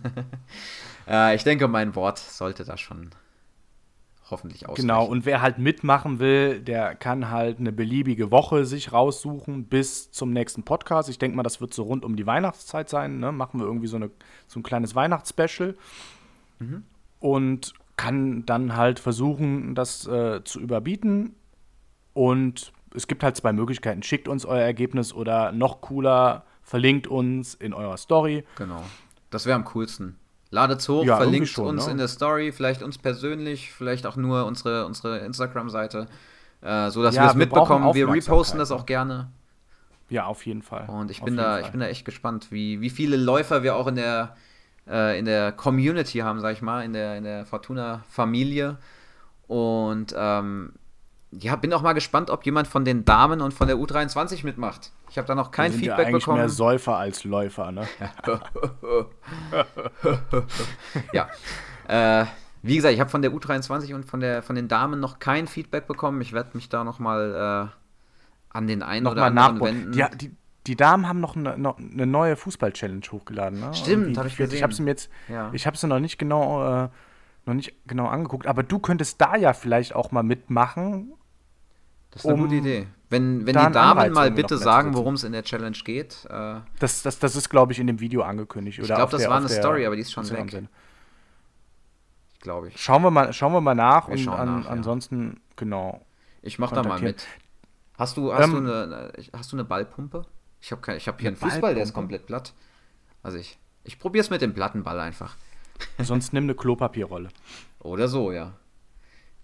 [1.08, 3.10] äh, ich denke, mein Wort sollte da schon
[4.30, 4.82] hoffentlich ausreichen.
[4.82, 10.10] Genau, und wer halt mitmachen will, der kann halt eine beliebige Woche sich raussuchen bis
[10.10, 11.08] zum nächsten Podcast.
[11.08, 13.18] Ich denke mal, das wird so rund um die Weihnachtszeit sein.
[13.18, 13.32] Ne?
[13.32, 14.10] Machen wir irgendwie so, eine,
[14.46, 15.76] so ein kleines Weihnachtsspecial.
[16.58, 16.84] Mhm.
[17.20, 21.34] Und kann dann halt versuchen, das äh, zu überbieten.
[22.14, 24.02] Und es gibt halt zwei Möglichkeiten.
[24.02, 28.44] Schickt uns euer Ergebnis oder noch cooler, verlinkt uns in eurer Story.
[28.56, 28.82] Genau.
[29.30, 30.16] Das wäre am coolsten.
[30.50, 31.92] Ladet's hoch, ja, verlinkt schon, uns ne?
[31.92, 36.06] in der Story, vielleicht uns persönlich, vielleicht auch nur unsere, unsere Instagram-Seite,
[36.62, 37.94] äh, so dass ja, wir es mitbekommen.
[37.94, 39.30] Wir reposten das auch gerne.
[40.08, 40.88] Ja, auf jeden Fall.
[40.88, 41.60] Und ich bin da, Fall.
[41.62, 44.36] ich bin da echt gespannt, wie, wie viele Läufer wir auch in der,
[44.88, 48.78] äh, in der Community haben, sag ich mal, in der, in der Fortuna-Familie.
[49.48, 50.72] Und ähm,
[51.30, 54.92] ja, bin auch mal gespannt, ob jemand von den Damen und von der U23 mitmacht.
[55.10, 56.38] Ich habe da noch kein Feedback ja eigentlich bekommen.
[56.38, 57.86] mehr Säufer als Läufer, ne?
[61.12, 61.28] ja.
[61.86, 62.26] Äh,
[62.62, 65.46] wie gesagt, ich habe von der U23 und von, der, von den Damen noch kein
[65.46, 66.20] Feedback bekommen.
[66.22, 69.92] Ich werde mich da noch mal äh, an den einen noch oder anderen wenden.
[69.92, 70.34] Die, die,
[70.66, 73.60] die, Damen haben noch eine, noch eine neue Fußball-Challenge hochgeladen.
[73.60, 73.74] Ne?
[73.74, 74.56] Stimmt, habe ich gesehen.
[74.56, 75.50] Ich habe sie jetzt, ja.
[75.52, 76.88] ich habe sie noch nicht genau, äh,
[77.44, 78.46] noch nicht genau angeguckt.
[78.46, 81.12] Aber du könntest da ja vielleicht auch mal mitmachen
[82.10, 82.86] das ist eine um gute Idee.
[83.10, 86.26] Wenn, wenn die Damen mal bitte sagen, worum es in der Challenge geht.
[86.28, 88.78] Äh, das, das, das ist, glaube ich, in dem Video angekündigt.
[88.78, 90.68] ich glaube, das der, war eine Story, aber die ist schon weg.
[92.40, 92.80] Glaube ich.
[92.80, 95.40] Schauen wir mal, schauen wir mal nach wir und an, nach, ansonsten, ja.
[95.56, 96.06] genau.
[96.42, 97.26] Ich mache da mal mit.
[97.96, 100.24] Hast du, hast, ähm, du eine, hast du eine Ballpumpe?
[100.60, 102.52] Ich habe hab hier einen Fußball, der ist komplett platt.
[103.22, 105.36] Also ich, ich probiere es mit dem platten Ball einfach.
[105.98, 107.30] Sonst nimm eine Klopapierrolle.
[107.80, 108.52] Oder so, ja.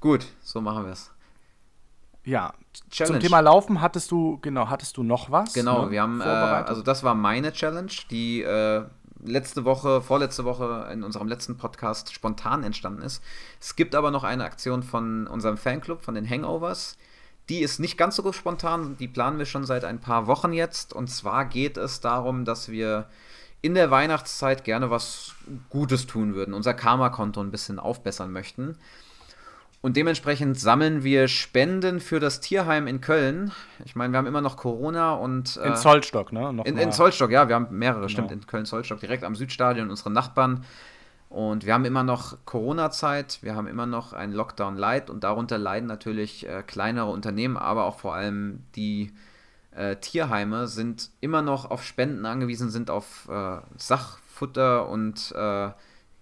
[0.00, 1.10] Gut, so machen wir es.
[2.24, 2.54] Ja,
[2.90, 3.18] Challenge.
[3.18, 5.52] zum Thema Laufen hattest du, genau, hattest du noch was?
[5.52, 5.90] Genau, ne?
[5.90, 8.84] wir haben, äh, also das war meine Challenge, die äh,
[9.24, 13.22] letzte Woche, vorletzte Woche in unserem letzten Podcast spontan entstanden ist.
[13.60, 16.96] Es gibt aber noch eine Aktion von unserem Fanclub, von den Hangovers.
[17.48, 20.92] Die ist nicht ganz so spontan, die planen wir schon seit ein paar Wochen jetzt.
[20.92, 23.06] Und zwar geht es darum, dass wir
[23.60, 25.34] in der Weihnachtszeit gerne was
[25.70, 28.78] Gutes tun würden, unser Karma-Konto ein bisschen aufbessern möchten.
[29.84, 33.52] Und dementsprechend sammeln wir Spenden für das Tierheim in Köln.
[33.84, 35.58] Ich meine, wir haben immer noch Corona und.
[35.58, 36.62] Äh, in Zollstock, ne?
[36.64, 38.08] in, in, Zollstock, ja, wir haben mehrere, genau.
[38.08, 40.64] stimmt, in Köln-Zollstock, direkt am Südstadion, unsere Nachbarn.
[41.28, 45.86] Und wir haben immer noch Corona-Zeit, wir haben immer noch einen Lockdown-Light und darunter leiden
[45.86, 49.12] natürlich äh, kleinere Unternehmen, aber auch vor allem die
[49.76, 55.68] äh, Tierheime sind immer noch auf Spenden angewiesen, sind auf äh, Sachfutter und äh,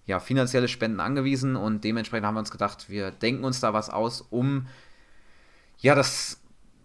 [0.07, 3.91] ja, finanzielle Spenden angewiesen und dementsprechend haben wir uns gedacht, wir denken uns da was
[3.91, 4.67] aus, um
[5.79, 6.41] ja, das,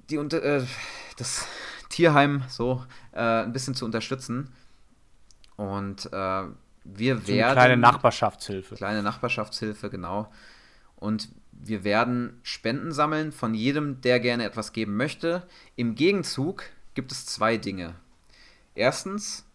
[0.09, 0.65] die, äh,
[1.17, 1.47] das
[1.89, 4.53] Tierheim so äh, ein bisschen zu unterstützen.
[5.55, 6.43] Und äh,
[6.83, 7.43] wir so werden.
[7.43, 8.75] Eine kleine Nachbarschaftshilfe.
[8.75, 10.31] Kleine Nachbarschaftshilfe, genau.
[10.95, 15.43] Und wir werden Spenden sammeln von jedem, der gerne etwas geben möchte.
[15.75, 16.63] Im Gegenzug
[16.93, 17.95] gibt es zwei Dinge.
[18.75, 19.45] Erstens,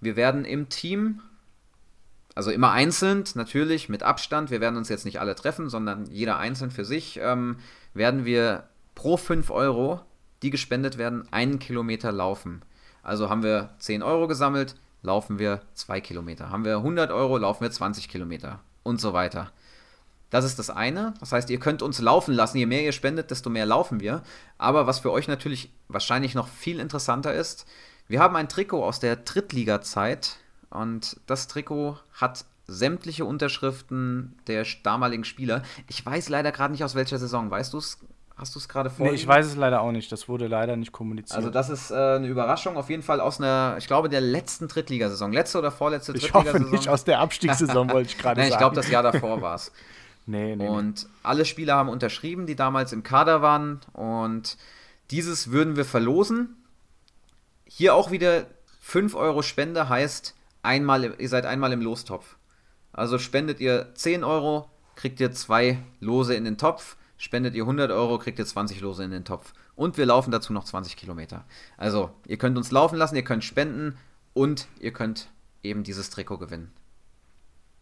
[0.00, 1.20] wir werden im Team
[2.34, 4.50] also immer einzeln, natürlich, mit Abstand.
[4.50, 7.18] Wir werden uns jetzt nicht alle treffen, sondern jeder einzeln für sich.
[7.22, 7.56] Ähm,
[7.94, 8.64] werden wir
[8.94, 10.00] pro 5 Euro,
[10.42, 12.62] die gespendet werden, einen Kilometer laufen.
[13.02, 16.50] Also haben wir 10 Euro gesammelt, laufen wir 2 Kilometer.
[16.50, 19.50] Haben wir 100 Euro, laufen wir 20 Kilometer und so weiter.
[20.30, 21.14] Das ist das eine.
[21.18, 22.58] Das heißt, ihr könnt uns laufen lassen.
[22.58, 24.22] Je mehr ihr spendet, desto mehr laufen wir.
[24.58, 27.66] Aber was für euch natürlich wahrscheinlich noch viel interessanter ist,
[28.06, 30.36] wir haben ein Trikot aus der Drittliga-Zeit
[30.70, 35.62] und das Trikot hat sämtliche Unterschriften der damaligen Spieler.
[35.88, 37.50] Ich weiß leider gerade nicht aus welcher Saison.
[37.50, 37.98] Weißt du es?
[38.36, 39.06] Hast du es gerade vor?
[39.06, 40.10] Nee, ich weiß es leider auch nicht.
[40.10, 41.36] Das wurde leider nicht kommuniziert.
[41.36, 42.76] Also das ist äh, eine Überraschung.
[42.76, 45.32] Auf jeden Fall aus einer, ich glaube, der letzten Drittligasaison.
[45.32, 46.56] Letzte oder vorletzte Drittligasaison.
[46.56, 48.52] Ich hoffe nicht aus der Abstiegssaison, wollte ich gerade sagen.
[48.52, 49.72] Ich glaube, das Jahr davor war es.
[50.26, 50.68] Nee, nee.
[50.68, 53.80] Und alle Spieler haben unterschrieben, die damals im Kader waren.
[53.94, 54.58] Und
[55.10, 56.56] dieses würden wir verlosen.
[57.64, 58.46] Hier auch wieder
[58.80, 62.36] 5 Euro Spende heißt, einmal, ihr seid einmal im Lostopf.
[62.92, 66.96] Also spendet ihr 10 Euro, kriegt ihr zwei Lose in den Topf.
[67.16, 69.52] Spendet ihr 100 Euro, kriegt ihr 20 Lose in den Topf.
[69.76, 71.44] Und wir laufen dazu noch 20 Kilometer.
[71.76, 73.96] Also, ihr könnt uns laufen lassen, ihr könnt spenden
[74.32, 75.28] und ihr könnt
[75.62, 76.72] eben dieses Trikot gewinnen.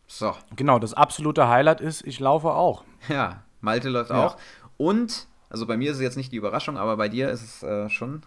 [0.07, 0.35] So.
[0.57, 2.85] Genau, das absolute Highlight ist, ich laufe auch.
[3.09, 4.26] Ja, Malte läuft ja.
[4.26, 4.37] auch.
[4.76, 7.62] Und, also bei mir ist es jetzt nicht die Überraschung, aber bei dir ist es
[7.62, 8.22] äh, schon,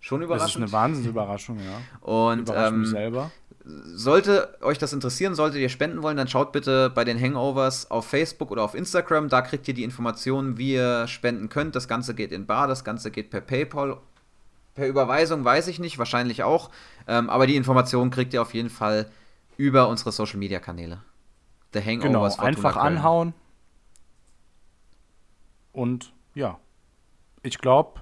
[0.00, 0.62] schon überraschend.
[0.62, 1.80] Das ist eine Wahnsinnsüberraschung, ja.
[2.00, 3.30] Und ähm, selber
[3.64, 8.06] sollte euch das interessieren, solltet ihr spenden wollen, dann schaut bitte bei den Hangovers auf
[8.06, 9.28] Facebook oder auf Instagram.
[9.28, 11.74] Da kriegt ihr die Informationen, wie ihr spenden könnt.
[11.74, 13.98] Das Ganze geht in Bar, das Ganze geht per PayPal.
[14.74, 16.70] Per Überweisung weiß ich nicht, wahrscheinlich auch.
[17.06, 19.10] Ähm, aber die Informationen kriegt ihr auf jeden Fall
[19.56, 21.02] über unsere Social Media Kanäle.
[21.72, 22.36] The Hangovers.
[22.36, 22.96] Genau, einfach Köln.
[22.96, 23.34] anhauen.
[25.72, 26.58] Und ja,
[27.42, 28.00] ich glaube,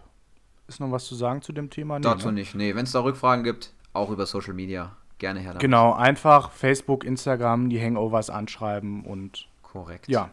[0.66, 1.98] ist noch was zu sagen zu dem Thema?
[1.98, 2.34] Nee, Dazu ne?
[2.34, 2.54] nicht.
[2.54, 5.50] Nee, wenn es da Rückfragen gibt, auch über Social Media gerne her.
[5.52, 5.62] Damit.
[5.62, 9.48] Genau, einfach Facebook, Instagram, die Hangovers anschreiben und.
[9.62, 10.06] Korrekt.
[10.08, 10.28] Ja.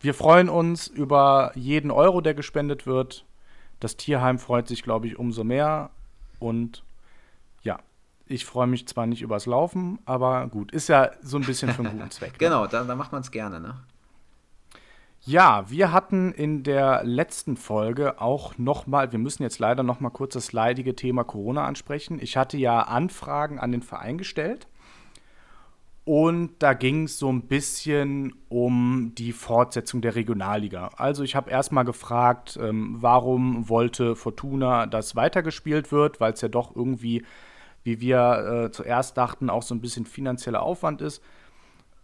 [0.00, 3.24] Wir freuen uns über jeden Euro, der gespendet wird.
[3.78, 5.90] Das Tierheim freut sich, glaube ich, umso mehr.
[6.40, 6.82] Und
[7.62, 7.78] ja,
[8.26, 11.82] Ich freue mich zwar nicht übers Laufen, aber gut, ist ja so ein bisschen für
[11.82, 12.32] einen guten Zweck.
[12.32, 12.38] Ne?
[12.38, 13.74] genau, da, da macht man es gerne, ne?
[15.24, 20.34] Ja, wir hatten in der letzten Folge auch nochmal, wir müssen jetzt leider nochmal kurz
[20.34, 22.18] das leidige Thema Corona ansprechen.
[22.20, 24.68] Ich hatte ja Anfragen an den Verein gestellt
[26.08, 30.92] und da ging es so ein bisschen um die Fortsetzung der Regionalliga.
[30.96, 36.48] Also ich habe erstmal gefragt, ähm, warum wollte Fortuna, dass weitergespielt wird, weil es ja
[36.48, 37.26] doch irgendwie,
[37.82, 41.22] wie wir äh, zuerst dachten, auch so ein bisschen finanzieller Aufwand ist.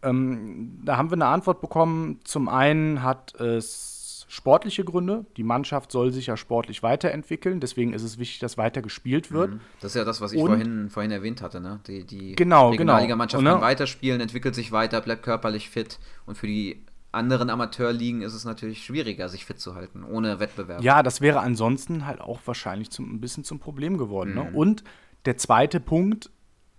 [0.05, 2.21] Ähm, da haben wir eine Antwort bekommen.
[2.25, 5.27] Zum einen hat es sportliche Gründe.
[5.37, 7.61] Die Mannschaft soll sich ja sportlich weiterentwickeln.
[7.61, 9.53] Deswegen ist es wichtig, dass weiter gespielt wird.
[9.53, 9.61] Mhm.
[9.81, 11.61] Das ist ja das, was ich vorhin, vorhin erwähnt hatte.
[11.61, 11.81] Ne?
[11.87, 13.55] Die, die genau, Regionalliga-Mannschaft genau.
[13.55, 15.99] kann weiterspielen, entwickelt sich weiter, bleibt körperlich fit.
[16.27, 20.83] Und für die anderen Amateurligen ist es natürlich schwieriger, sich fit zu halten, ohne Wettbewerb.
[20.83, 24.35] Ja, das wäre ansonsten halt auch wahrscheinlich zum, ein bisschen zum Problem geworden.
[24.35, 24.43] Ne?
[24.43, 24.51] Mhm.
[24.51, 24.57] Ne?
[24.57, 24.85] Und
[25.25, 26.31] der zweite Punkt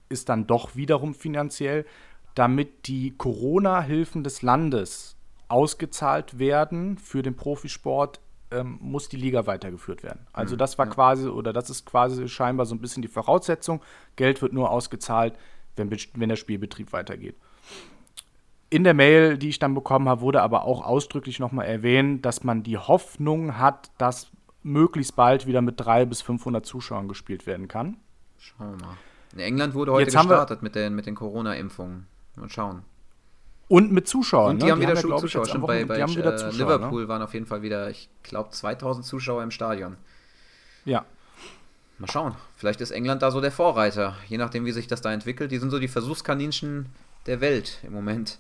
[0.10, 1.86] ist dann doch wiederum finanziell
[2.36, 5.16] damit die Corona-Hilfen des Landes
[5.48, 8.20] ausgezahlt werden für den Profisport,
[8.52, 10.28] ähm, muss die Liga weitergeführt werden.
[10.34, 10.92] Also mhm, das war ja.
[10.92, 13.82] quasi, oder das ist quasi scheinbar so ein bisschen die Voraussetzung.
[14.16, 15.34] Geld wird nur ausgezahlt,
[15.76, 17.36] wenn, wenn der Spielbetrieb weitergeht.
[18.70, 22.44] In der Mail, die ich dann bekommen habe, wurde aber auch ausdrücklich nochmal erwähnt, dass
[22.44, 24.32] man die Hoffnung hat, dass
[24.64, 27.98] möglichst bald wieder mit 300 bis 500 Zuschauern gespielt werden kann.
[28.38, 28.98] Schauen wir mal.
[29.34, 32.08] In England wurde heute Jetzt gestartet mit den, mit den Corona-Impfungen.
[32.36, 32.84] Mal schauen.
[33.68, 34.52] Und mit Zuschauern.
[34.52, 34.72] Und die ne?
[34.72, 35.48] haben die wieder haben Zuschauer.
[35.48, 37.08] Schon bei, bei äh, Zuschauer, Liverpool ne?
[37.08, 39.98] waren auf jeden Fall wieder, ich glaube, 2000 Zuschauer im Stadion.
[40.86, 41.06] Ja.
[41.98, 42.36] Mal schauen.
[42.58, 44.16] Vielleicht ist England da so der Vorreiter.
[44.28, 45.52] Je nachdem, wie sich das da entwickelt.
[45.52, 46.88] Die sind so die Versuchskaninchen
[47.26, 48.40] der Welt im Moment.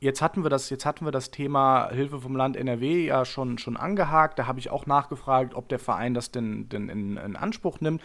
[0.00, 3.58] Jetzt hatten wir das, jetzt hatten wir das Thema Hilfe vom Land NRW ja schon,
[3.58, 4.38] schon angehakt.
[4.38, 8.02] Da habe ich auch nachgefragt, ob der Verein das denn, denn in, in Anspruch nimmt.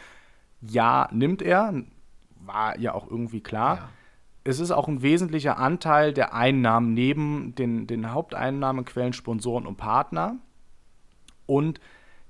[0.61, 1.73] Ja, nimmt er
[2.45, 3.75] war ja auch irgendwie klar.
[3.75, 3.89] Ja.
[4.43, 10.37] Es ist auch ein wesentlicher Anteil der Einnahmen neben den, den Haupteinnahmequellen Sponsoren und Partner.
[11.47, 11.79] Und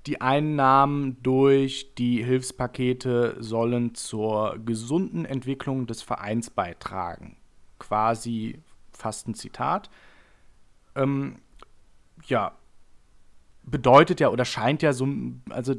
[0.05, 7.37] die Einnahmen durch die Hilfspakete sollen zur gesunden Entwicklung des Vereins beitragen.
[7.79, 8.59] Quasi
[8.91, 9.89] fast ein Zitat.
[10.95, 11.37] Ähm,
[12.27, 12.53] ja,
[13.65, 15.07] bedeutet ja oder scheint ja so,
[15.49, 15.73] also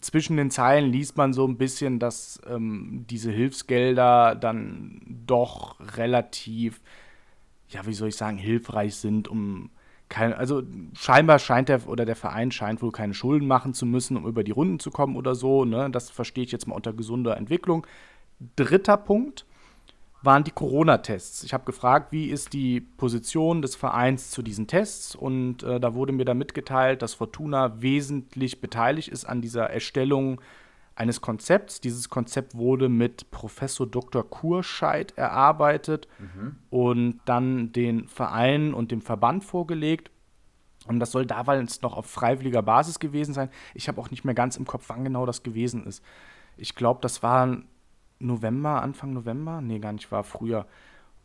[0.00, 6.80] zwischen den Zeilen liest man so ein bisschen, dass ähm, diese Hilfsgelder dann doch relativ,
[7.68, 9.70] ja, wie soll ich sagen, hilfreich sind, um
[10.08, 10.62] kein, also
[10.94, 14.44] scheinbar scheint der oder der Verein scheint wohl keine Schulden machen zu müssen, um über
[14.44, 15.64] die Runden zu kommen oder so.
[15.64, 15.90] Ne?
[15.90, 17.86] Das verstehe ich jetzt mal unter gesunder Entwicklung.
[18.54, 19.46] Dritter Punkt
[20.26, 21.44] waren die Corona-Tests.
[21.44, 25.94] Ich habe gefragt, wie ist die Position des Vereins zu diesen Tests und äh, da
[25.94, 30.40] wurde mir dann mitgeteilt, dass Fortuna wesentlich beteiligt ist an dieser Erstellung
[30.96, 31.80] eines Konzepts.
[31.80, 34.28] Dieses Konzept wurde mit Professor Dr.
[34.28, 36.56] Kurscheid erarbeitet mhm.
[36.70, 40.10] und dann den Verein und dem Verband vorgelegt.
[40.86, 43.50] Und das soll damals noch auf freiwilliger Basis gewesen sein.
[43.74, 46.02] Ich habe auch nicht mehr ganz im Kopf, wann genau das gewesen ist.
[46.56, 47.66] Ich glaube, das waren
[48.18, 49.60] November, Anfang November?
[49.60, 50.66] Nee, gar nicht, war früher.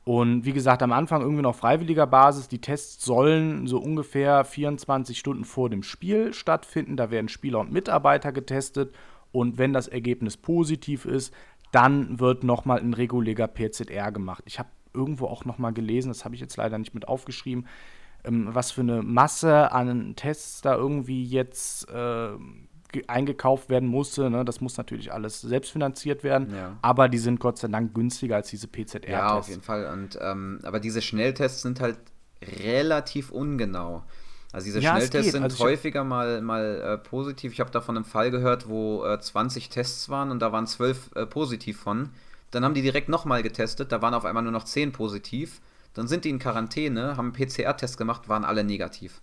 [0.04, 2.48] Und wie gesagt, am Anfang irgendwie noch freiwilliger Basis.
[2.48, 6.98] Die Tests sollen so ungefähr 24 Stunden vor dem Spiel stattfinden.
[6.98, 8.96] Da werden Spieler und Mitarbeiter getestet.
[9.32, 11.34] Und wenn das Ergebnis positiv ist,
[11.72, 14.44] dann wird nochmal ein regulärer PZR gemacht.
[14.46, 17.66] Ich habe irgendwo auch nochmal gelesen, das habe ich jetzt leider nicht mit aufgeschrieben,
[18.26, 22.32] ähm, was für eine Masse an Tests da irgendwie jetzt äh,
[23.08, 24.30] eingekauft werden musste.
[24.30, 24.46] Ne?
[24.46, 26.54] Das muss natürlich alles selbst finanziert werden.
[26.56, 26.78] Ja.
[26.82, 29.10] Aber die sind Gott sei Dank günstiger als diese PZR-Tests.
[29.10, 29.86] Ja, auf jeden Fall.
[29.88, 31.98] Und, ähm, aber diese Schnelltests sind halt
[32.64, 34.04] relativ ungenau.
[34.52, 37.54] Also diese ja, Schnelltests sind also häufiger mal, mal äh, positiv.
[37.54, 41.12] Ich habe davon einen Fall gehört, wo äh, 20 Tests waren und da waren 12
[41.16, 42.10] äh, positiv von.
[42.52, 45.62] Dann haben die direkt nochmal getestet, da waren auf einmal nur noch 10 positiv.
[45.94, 49.22] Dann sind die in Quarantäne, haben einen PCR-Test gemacht, waren alle negativ.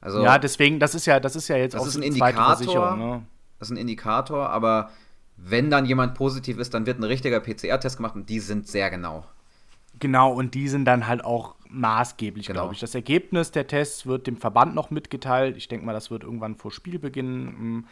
[0.00, 2.96] Also, ja, deswegen, das ist ja, das ist ja jetzt das auch ist ein Indikator.
[2.96, 3.22] Ne?
[3.58, 4.90] Das ist ein Indikator, aber
[5.36, 8.90] wenn dann jemand positiv ist, dann wird ein richtiger PCR-Test gemacht und die sind sehr
[8.90, 9.24] genau.
[9.98, 12.60] Genau, und die sind dann halt auch maßgeblich, genau.
[12.60, 12.80] glaube ich.
[12.80, 15.56] Das Ergebnis der Tests wird dem Verband noch mitgeteilt.
[15.56, 17.84] Ich denke mal, das wird irgendwann vor Spielbeginn hm,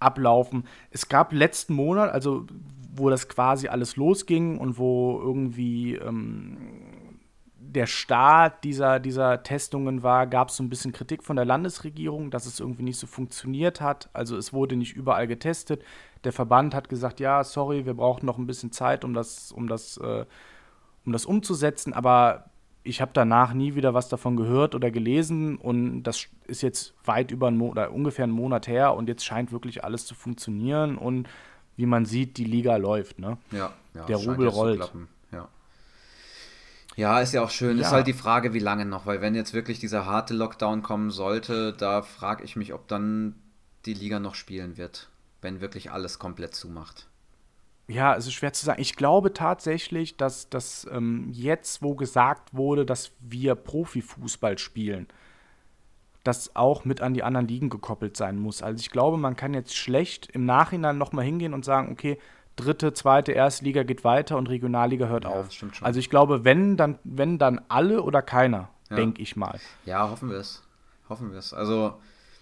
[0.00, 0.66] ablaufen.
[0.90, 2.46] Es gab letzten Monat, also
[2.94, 6.56] wo das quasi alles losging und wo irgendwie ähm,
[7.74, 12.30] der Start dieser, dieser Testungen war, gab es so ein bisschen Kritik von der Landesregierung,
[12.30, 14.08] dass es irgendwie nicht so funktioniert hat.
[14.12, 15.82] Also es wurde nicht überall getestet.
[16.22, 19.68] Der Verband hat gesagt, ja, sorry, wir brauchen noch ein bisschen Zeit, um das, um
[19.68, 20.24] das, äh,
[21.04, 21.92] um das umzusetzen.
[21.92, 22.50] Aber
[22.84, 27.30] ich habe danach nie wieder was davon gehört oder gelesen und das ist jetzt weit
[27.30, 31.28] über einen oder ungefähr einen Monat her und jetzt scheint wirklich alles zu funktionieren und
[31.76, 33.18] wie man sieht, die Liga läuft.
[33.18, 33.38] Ne?
[33.50, 34.92] Ja, ja Der Rubel rollt.
[36.96, 37.20] Ja.
[37.20, 37.76] ist ja auch schön.
[37.76, 37.82] Ja.
[37.84, 41.10] Ist halt die Frage, wie lange noch, weil wenn jetzt wirklich dieser harte Lockdown kommen
[41.10, 43.34] sollte, da frage ich mich, ob dann
[43.86, 45.08] die Liga noch spielen wird,
[45.42, 47.08] wenn wirklich alles komplett zumacht.
[47.86, 48.80] Ja, es ist schwer zu sagen.
[48.80, 55.06] Ich glaube tatsächlich, dass, dass ähm, jetzt, wo gesagt wurde, dass wir Profifußball spielen,
[56.22, 58.62] das auch mit an die anderen Ligen gekoppelt sein muss.
[58.62, 62.18] Also ich glaube, man kann jetzt schlecht im Nachhinein nochmal hingehen und sagen, okay,
[62.56, 65.46] dritte, zweite, erste Liga geht weiter und Regionalliga hört Ja, auf.
[65.46, 65.86] das stimmt schon.
[65.86, 68.96] Also ich glaube, wenn dann, wenn dann alle oder keiner, Ja.
[68.96, 69.58] denke ich mal.
[69.84, 70.62] Ja, hoffen wir es.
[71.08, 71.52] Hoffen wir es.
[71.52, 72.00] Also,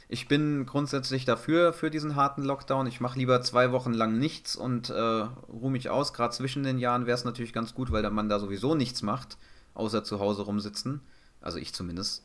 [0.08, 2.86] ich bin grundsätzlich dafür, für diesen harten Lockdown.
[2.86, 6.12] Ich mache lieber zwei Wochen lang nichts und äh, ruhe mich aus.
[6.12, 9.02] Gerade zwischen den Jahren wäre es natürlich ganz gut, weil dann man da sowieso nichts
[9.02, 9.38] macht,
[9.74, 11.00] außer zu Hause rumsitzen.
[11.40, 12.24] Also ich zumindest.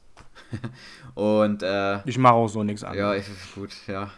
[1.15, 3.27] und äh, Ich mache auch so nichts ja, anderes.
[3.29, 4.09] ich, gut, ja.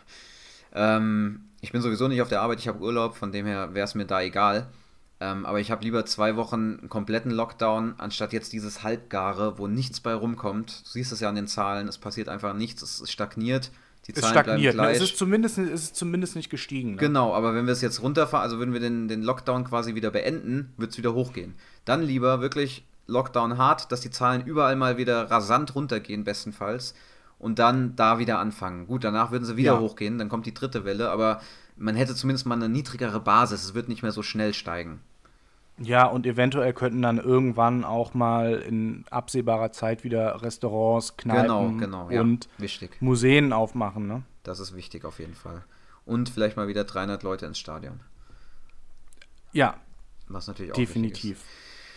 [0.74, 3.86] Ähm, ich bin sowieso nicht auf der Arbeit, ich habe Urlaub, von dem her wäre
[3.86, 4.68] es mir da egal.
[5.22, 9.68] Ähm, aber ich habe lieber zwei Wochen einen kompletten Lockdown, anstatt jetzt dieses Halbgare, wo
[9.68, 10.84] nichts bei rumkommt.
[10.86, 13.72] Du siehst es ja an den Zahlen, es passiert einfach nichts, es stagniert,
[14.08, 14.76] die es Zahlen stagniert.
[14.76, 14.96] bleiben Ne?
[14.96, 16.92] Es, ist zumindest, es ist zumindest nicht gestiegen.
[16.92, 16.98] Ne?
[16.98, 20.12] Genau, aber wenn wir es jetzt runterfahren, also würden wir den, den Lockdown quasi wieder
[20.12, 21.56] beenden, wird es wieder hochgehen.
[21.84, 26.94] Dann lieber wirklich Lockdown hart, dass die Zahlen überall mal wieder rasant runtergehen, bestenfalls.
[27.40, 28.86] Und dann da wieder anfangen.
[28.86, 29.80] Gut, danach würden sie wieder Ja.
[29.80, 31.42] hochgehen, dann kommt die dritte Welle, aber
[31.78, 33.64] man hätte zumindest mal eine niedrigere Basis.
[33.64, 35.00] Es wird nicht mehr so schnell steigen.
[35.82, 42.06] Ja, und eventuell könnten dann irgendwann auch mal in absehbarer Zeit wieder Restaurants, Kneipen Genau,
[42.06, 42.20] genau, ja.
[42.20, 43.02] und Wichtig.
[43.02, 44.06] Museen aufmachen.
[44.06, 44.24] Ne?
[44.44, 45.64] Das ist wichtig auf jeden Fall.
[46.06, 48.02] Und vielleicht mal wieder 300 Leute ins Stadion.
[49.54, 49.76] Ja,
[50.28, 51.44] Was natürlich auch wichtig definitiv.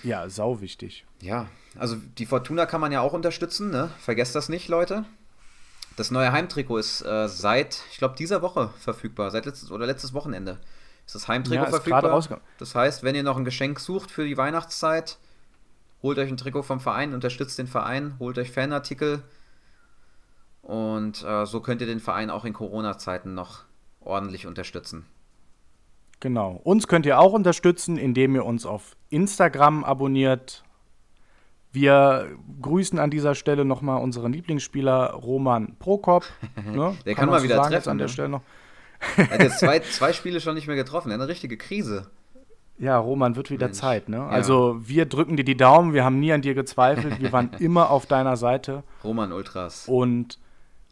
[0.04, 1.04] Ja, sau wichtig.
[1.20, 3.90] Ja, also die Fortuna kann man ja auch unterstützen, ne?
[3.98, 5.04] Vergesst das nicht, Leute.
[5.96, 9.30] Das neue Heimtrikot ist äh, seit, ich glaube, dieser Woche verfügbar.
[9.30, 10.58] Seit letztes oder letztes Wochenende
[11.06, 12.40] ist das Heimtrikot Ja, verfügbar.
[12.58, 15.18] Das heißt, wenn ihr noch ein Geschenk sucht für die Weihnachtszeit,
[16.02, 19.22] holt euch ein Trikot vom Verein, unterstützt den Verein, holt euch Fanartikel.
[20.62, 23.64] Und äh, so könnt ihr den Verein auch in Corona-Zeiten noch
[24.00, 25.06] ordentlich unterstützen.
[26.20, 26.60] Genau.
[26.62, 30.62] Uns könnt ihr auch unterstützen, indem ihr uns auf Instagram abonniert.
[31.72, 36.24] Wir grüßen an dieser Stelle nochmal unseren Lieblingsspieler Roman Prokop.
[36.64, 36.96] Ne?
[37.04, 38.12] Der kann man mal wieder sagen jetzt treffen, An der ne?
[38.12, 38.42] Stelle noch.
[39.16, 41.10] Er hat jetzt zwei, zwei Spiele schon nicht mehr getroffen.
[41.10, 42.10] Er hat eine richtige Krise.
[42.78, 43.78] Ja, Roman, wird wieder Mensch.
[43.78, 44.08] Zeit.
[44.08, 44.22] Ne?
[44.22, 45.92] Also wir drücken dir die Daumen.
[45.92, 47.20] Wir haben nie an dir gezweifelt.
[47.20, 48.82] Wir waren immer auf deiner Seite.
[49.04, 49.88] Roman Ultras.
[49.88, 50.38] Und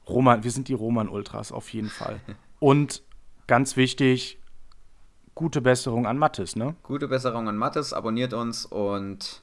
[0.09, 2.21] Roman, wir sind die Roman-Ultras auf jeden Fall.
[2.59, 3.03] Und
[3.47, 4.39] ganz wichtig,
[5.35, 6.75] gute Besserung an Mattes, ne?
[6.83, 9.43] Gute Besserung an Mattes, abonniert uns und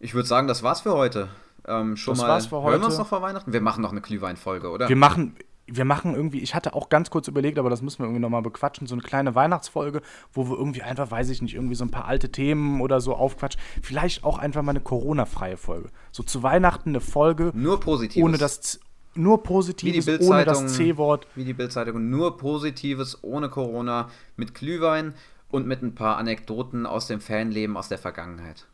[0.00, 1.28] ich würde sagen, das war's für heute.
[1.66, 2.28] Ähm, schon Das mal.
[2.28, 2.86] war's für Hören wir heute.
[2.86, 3.52] uns noch vor Weihnachten?
[3.52, 4.88] Wir machen noch eine Glühwein-Folge, oder?
[4.88, 5.36] Wir machen,
[5.66, 8.42] wir machen irgendwie, ich hatte auch ganz kurz überlegt, aber das müssen wir irgendwie nochmal
[8.42, 10.00] bequatschen, so eine kleine Weihnachtsfolge,
[10.32, 13.14] wo wir irgendwie einfach, weiß ich nicht, irgendwie so ein paar alte Themen oder so
[13.14, 13.60] aufquatschen.
[13.82, 15.90] Vielleicht auch einfach mal eine Corona-freie Folge.
[16.12, 18.24] So zu Weihnachten eine Folge, Nur Positives.
[18.24, 18.80] ohne das,
[19.14, 20.62] nur Wie die Positives, ohne Bildzeitung.
[20.64, 21.26] das C-Wort.
[21.34, 22.08] Wie die Bildzeitung.
[22.10, 25.14] Nur Positives, ohne Corona, mit Glühwein
[25.50, 28.66] und mit ein paar Anekdoten aus dem Fanleben aus der Vergangenheit.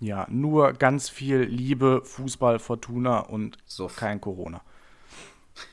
[0.00, 3.96] Ja, nur ganz viel Liebe, Fußball, Fortuna und Suff.
[3.96, 4.62] kein Corona.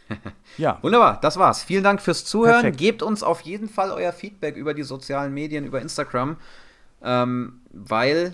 [0.58, 1.64] ja, Wunderbar, das war's.
[1.64, 2.62] Vielen Dank fürs Zuhören.
[2.62, 2.78] Perfekt.
[2.78, 6.36] Gebt uns auf jeden Fall euer Feedback über die sozialen Medien, über Instagram,
[7.02, 8.34] ähm, weil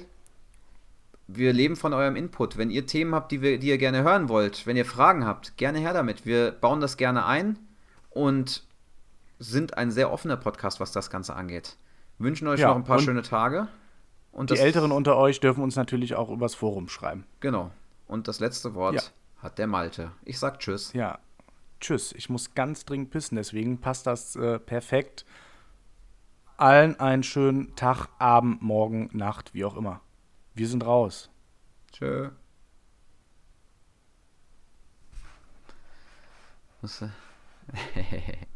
[1.28, 2.58] wir leben von eurem Input.
[2.58, 5.58] Wenn ihr Themen habt, die, wir, die ihr gerne hören wollt, wenn ihr Fragen habt,
[5.58, 6.26] gerne her damit.
[6.26, 7.60] Wir bauen das gerne ein
[8.10, 8.64] und
[9.40, 11.78] sind ein sehr offener Podcast, was das Ganze angeht.
[12.18, 13.68] Wünschen euch Ja, noch ein paar schöne Tage.
[14.34, 17.26] Und die Älteren unter euch dürfen uns natürlich auch übers Forum schreiben.
[17.40, 17.72] Genau.
[18.08, 19.02] Und das letzte Wort Ja.
[19.44, 20.12] hat der Malte.
[20.26, 20.92] Ich sag Tschüss.
[20.94, 21.20] Ja,
[21.80, 22.12] tschüss.
[22.14, 25.24] Ich muss ganz dringend pissen, deswegen passt das äh, perfekt.
[26.58, 30.02] Allen einen schönen Tag, Abend, Morgen, Nacht, wie auch immer.
[30.56, 31.30] Wir sind raus.
[31.92, 32.30] Tschö.
[36.82, 36.88] Du-